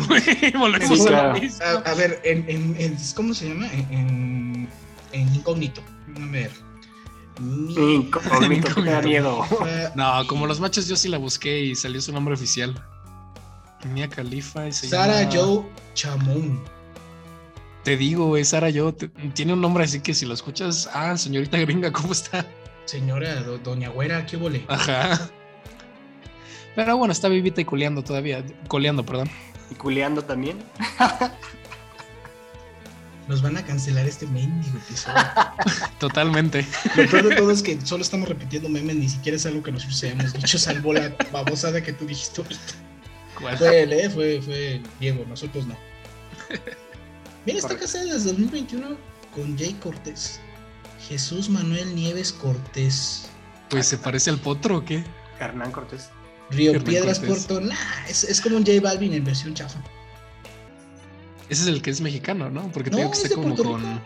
Volvemos 0.57 0.97
Sí, 0.99 1.01
a 1.01 1.03
lo 1.03 1.05
claro. 1.07 1.39
mismo. 1.39 1.65
A, 1.65 1.89
a 1.89 1.93
ver, 1.95 2.21
en, 2.23 2.45
en- 2.49 2.75
en- 2.79 2.97
¿cómo 3.15 3.33
se 3.33 3.49
llama? 3.49 3.67
En, 3.73 3.87
en, 3.91 4.69
en 5.11 5.35
incógnito. 5.35 5.81
A 6.21 6.25
ver. 6.31 6.51
Incógnito, 7.39 8.75
que 8.75 8.81
me 8.81 8.91
da 8.91 9.01
miedo. 9.01 9.45
Khalifa, 9.65 9.91
No, 9.95 10.27
como 10.27 10.45
los 10.47 10.59
machos 10.59 10.87
yo 10.87 10.95
sí 10.95 11.07
la 11.07 11.17
busqué 11.17 11.61
y 11.61 11.75
salió 11.75 12.01
su 12.01 12.11
nombre 12.11 12.33
oficial. 12.33 12.75
Mia 13.85 14.09
y 14.67 14.71
se 14.73 14.89
Sara 14.89 15.23
llama- 15.29 15.35
Joe 15.45 15.65
Chamón. 15.93 16.61
Te 17.83 17.97
digo, 17.97 18.27
güey, 18.27 18.43
Sara 18.45 18.69
te- 18.71 19.07
tiene 19.33 19.53
un 19.53 19.61
nombre 19.61 19.83
así 19.85 19.99
que 20.01 20.13
si 20.13 20.25
lo 20.25 20.33
escuchas, 20.33 20.89
ah, 20.93 21.17
señorita 21.17 21.57
gringa, 21.59 21.91
¿cómo 21.91 22.11
está? 22.11 22.45
Señora, 22.85 23.35
do- 23.41 23.57
doña 23.59 23.89
Güera, 23.89 24.25
¿qué 24.25 24.35
vole? 24.37 24.65
Ajá. 24.67 25.29
Pero 26.75 26.97
bueno, 26.97 27.11
está 27.11 27.27
vivita 27.29 27.61
y 27.61 27.65
coleando 27.65 28.03
todavía. 28.03 28.43
Coleando, 28.67 29.05
perdón. 29.05 29.29
Y 29.71 29.75
culeando 29.75 30.23
también. 30.23 30.57
Nos 33.27 33.41
van 33.43 33.57
a 33.57 33.63
cancelar 33.65 34.07
este 34.07 34.25
mendigo 34.27 34.77
episodio. 34.79 35.17
Totalmente. 35.99 36.65
Lo 36.95 37.07
peor 37.07 37.29
de 37.29 37.35
todo 37.35 37.51
es 37.51 37.61
que 37.61 37.79
solo 37.85 38.01
estamos 38.01 38.27
repitiendo 38.27 38.69
memes, 38.69 38.95
ni 38.95 39.07
siquiera 39.09 39.35
es 39.35 39.45
algo 39.45 39.61
que 39.61 39.71
nosotros 39.71 40.03
hayamos 40.03 40.33
dicho, 40.33 40.57
salvo 40.57 40.93
la 40.93 41.13
babosada 41.31 41.81
que 41.83 41.93
tú 41.93 42.05
dijiste 42.07 42.41
ahorita. 42.41 42.61
¿Cuál? 43.39 43.57
Fue 43.57 43.83
él, 43.83 43.93
¿eh? 43.93 44.09
Fue, 44.09 44.41
fue 44.41 44.81
Diego, 44.99 45.25
nosotros 45.29 45.67
no. 45.67 45.75
Mira, 47.45 47.59
está 47.59 47.77
casada 47.77 48.05
desde 48.05 48.29
2021 48.29 48.97
con 49.33 49.57
Jay 49.57 49.73
Cortés. 49.81 50.39
Jesús 51.07 51.49
Manuel 51.49 51.95
Nieves 51.95 52.31
Cortés. 52.33 53.29
Pues 53.69 53.87
se 53.87 53.97
parece 53.97 54.29
al 54.29 54.39
potro 54.39 54.77
o 54.77 54.85
qué? 54.85 55.03
Hernán 55.39 55.71
Cortés. 55.71 56.09
Río 56.51 56.71
Hernán 56.71 56.85
Piedras, 56.85 57.19
Cortés. 57.19 57.45
Puerto. 57.45 57.61
Nah, 57.65 58.05
es, 58.07 58.23
es 58.23 58.41
como 58.41 58.57
un 58.57 58.65
J 58.65 58.79
Balvin 58.81 59.13
en 59.13 59.23
versión 59.23 59.53
chafa. 59.53 59.79
Ese 61.49 61.63
es 61.63 61.67
el 61.67 61.81
que 61.81 61.89
es 61.89 62.01
mexicano, 62.01 62.49
¿no? 62.49 62.71
Porque 62.71 62.89
te 62.89 62.97
No, 62.97 63.03
digo 63.03 63.11
que 63.11 63.17
es 63.27 63.33
como 63.33 63.55
Puerto 63.55 63.63
con. 63.63 63.81
Rico. 63.81 64.01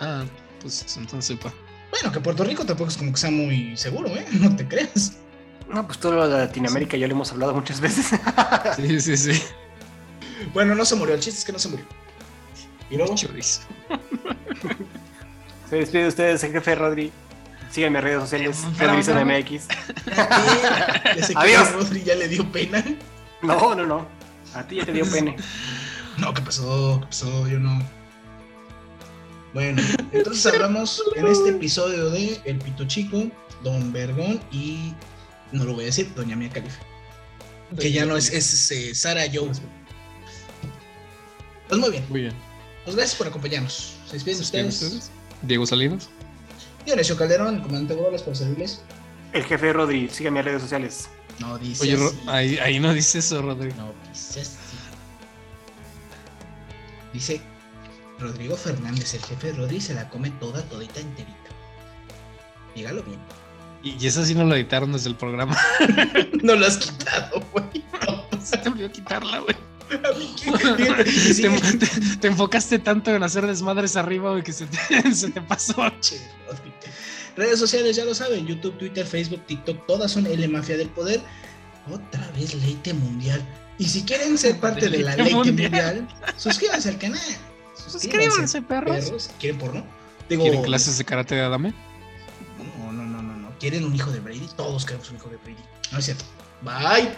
Ah, 0.00 0.24
pues 0.60 0.96
entonces 0.96 1.24
sepa. 1.36 1.52
Bueno, 1.90 2.10
que 2.12 2.20
Puerto 2.20 2.44
Rico 2.44 2.64
tampoco 2.64 2.88
es 2.88 2.96
como 2.96 3.12
que 3.12 3.18
sea 3.18 3.30
muy 3.30 3.76
seguro, 3.76 4.08
¿eh? 4.08 4.24
No 4.32 4.54
te 4.56 4.66
creas. 4.66 5.12
No, 5.68 5.86
pues 5.86 5.98
todo 5.98 6.12
lo 6.12 6.28
de 6.28 6.38
Latinoamérica 6.38 6.96
ya 6.96 7.06
lo 7.06 7.14
hemos 7.14 7.30
hablado 7.32 7.54
muchas 7.54 7.80
veces. 7.80 8.06
Sí, 8.76 9.00
sí, 9.00 9.16
sí. 9.16 9.42
Bueno, 10.52 10.74
no 10.74 10.84
se 10.84 10.96
murió, 10.96 11.14
el 11.14 11.20
chiste 11.20 11.38
es 11.40 11.44
que 11.44 11.52
no 11.52 11.58
se 11.58 11.68
murió. 11.68 11.86
Y 12.92 12.96
luego, 12.98 13.14
Chorizo. 13.14 13.62
Se 15.70 15.76
despide 15.76 16.02
de 16.02 16.08
ustedes 16.08 16.44
el 16.44 16.52
jefe 16.52 16.74
Rodri. 16.74 17.10
Síganme 17.70 17.98
en 18.00 18.04
redes 18.04 18.20
sociales. 18.20 18.58
Pero, 18.76 18.92
Rodri 18.92 19.06
pero- 19.06 19.24
MX. 19.24 19.68
ya 21.16 21.24
sé 21.26 21.32
que 21.32 21.38
Adiós. 21.40 21.72
Rodri 21.72 22.02
ya 22.02 22.14
le 22.14 22.28
dio 22.28 22.44
pena. 22.52 22.84
No, 23.40 23.74
no, 23.74 23.86
no. 23.86 24.06
A 24.54 24.62
ti 24.64 24.76
ya 24.76 24.84
te 24.84 24.92
dio 24.92 25.10
pene. 25.10 25.36
No, 26.18 26.34
¿qué 26.34 26.42
pasó? 26.42 26.98
¿Qué 27.00 27.06
pasó? 27.06 27.48
Yo 27.48 27.58
no. 27.58 27.82
Bueno, 29.54 29.80
entonces 30.12 30.44
hablamos 30.44 31.02
en 31.16 31.26
este 31.26 31.48
episodio 31.48 32.10
de 32.10 32.38
El 32.44 32.58
Pito 32.58 32.86
Chico, 32.86 33.24
Don 33.62 33.94
Vergón 33.94 34.38
y 34.50 34.92
no 35.52 35.64
lo 35.64 35.72
voy 35.72 35.84
a 35.84 35.86
decir, 35.86 36.12
Doña 36.14 36.36
Mía 36.36 36.50
Califa. 36.50 36.82
Que 37.80 37.90
ya 37.90 38.04
no 38.04 38.18
es, 38.18 38.30
es 38.30 38.70
eh, 38.72 38.94
Sara 38.94 39.22
Joe. 39.32 39.50
Pues 41.68 41.80
muy 41.80 41.90
bien, 41.90 42.04
Muy 42.10 42.20
bien. 42.20 42.34
Pues 42.84 42.96
gracias 42.96 43.16
por 43.16 43.26
acompañarnos. 43.28 43.94
Se 44.06 44.14
despiden 44.14 44.36
¿Se 44.36 44.42
despiden 44.42 44.66
ustedes. 44.68 44.92
ustedes? 44.92 45.10
Diego 45.42 45.66
Salinas. 45.66 46.08
Dionisio 46.84 47.16
Calderón, 47.16 47.56
el 47.56 47.62
comandante 47.62 47.94
Bolas 47.94 48.22
para 48.22 48.34
servirles. 48.34 48.82
El 49.32 49.44
jefe 49.44 49.72
Rodri. 49.72 50.08
Síganme 50.08 50.40
en 50.40 50.46
redes 50.46 50.62
sociales. 50.62 51.08
No 51.38 51.58
dice 51.58 51.82
Oye, 51.94 52.10
ahí, 52.26 52.58
ahí 52.58 52.78
no 52.80 52.92
dice 52.92 53.18
eso, 53.20 53.40
Rodrigo. 53.40 53.74
No 53.76 53.92
dice 54.10 54.40
así. 54.42 54.56
Dice 57.12 57.40
Rodrigo 58.18 58.56
Fernández, 58.56 59.14
el 59.14 59.22
jefe 59.22 59.48
de 59.48 59.52
Rodri 59.54 59.80
se 59.80 59.94
la 59.94 60.08
come 60.08 60.30
toda, 60.32 60.62
todita 60.62 61.00
enterita. 61.00 61.36
Dígalo 62.74 63.02
bien. 63.02 63.18
Y, 63.82 64.02
y 64.02 64.06
eso 64.06 64.24
sí 64.24 64.34
no 64.34 64.44
lo 64.44 64.54
editaron 64.54 64.92
desde 64.92 65.08
el 65.08 65.16
programa. 65.16 65.56
No 66.42 66.56
lo 66.56 66.66
has 66.66 66.76
quitado, 66.78 67.40
güey. 67.52 67.84
No. 68.06 68.26
Se 68.44 68.58
te 68.58 68.68
olvidó 68.68 68.90
quitarla, 68.90 69.38
güey. 69.38 69.54
Te, 70.00 71.76
te- 71.78 72.16
te 72.20 72.28
enfocaste 72.28 72.78
tanto 72.78 73.10
en 73.14 73.22
hacer 73.22 73.46
desmadres 73.46 73.96
arriba, 73.96 74.30
güey, 74.30 74.42
que 74.42 74.52
se 74.52 74.66
te, 74.66 75.12
se 75.14 75.30
te 75.30 75.40
pasó. 75.42 75.74
Redes 77.36 77.58
sociales, 77.58 77.96
ya 77.96 78.04
lo 78.04 78.14
saben, 78.14 78.46
YouTube, 78.46 78.76
Twitter, 78.78 79.06
Facebook, 79.06 79.44
TikTok, 79.46 79.86
todas 79.86 80.10
son 80.12 80.26
L 80.26 80.46
Mafia 80.48 80.76
del 80.76 80.88
Poder. 80.88 81.20
Otra 81.90 82.26
vez 82.38 82.54
Leite 82.54 82.94
Mundial. 82.94 83.42
Y 83.78 83.86
si 83.86 84.02
quieren 84.02 84.36
ser 84.38 84.60
parte 84.60 84.88
de 84.88 84.98
la 84.98 85.16
Leite 85.16 85.34
Mundial. 85.34 85.70
Mundial, 85.70 86.08
suscríbanse 86.36 86.90
al 86.90 86.98
canal. 86.98 87.20
Suscríbanse, 87.74 88.62
perros. 88.62 89.04
perros. 89.04 89.30
¿Quieren 89.40 89.58
porno? 89.58 89.84
Digo, 90.28 90.42
¿Quieren 90.44 90.62
clases 90.62 90.98
de 90.98 91.04
karate 91.04 91.34
de 91.34 91.40
Adame? 91.42 91.74
No, 92.78 92.92
no, 92.92 93.02
no, 93.02 93.22
no, 93.22 93.36
no. 93.36 93.58
¿Quieren 93.58 93.84
un 93.84 93.94
hijo 93.94 94.10
de 94.12 94.20
Brady? 94.20 94.48
Todos 94.56 94.84
queremos 94.84 95.10
un 95.10 95.16
hijo 95.16 95.28
de 95.30 95.36
Brady. 95.38 95.56
No 95.90 95.98
es 95.98 96.04
cierto. 96.04 96.24
Bye. 96.62 97.08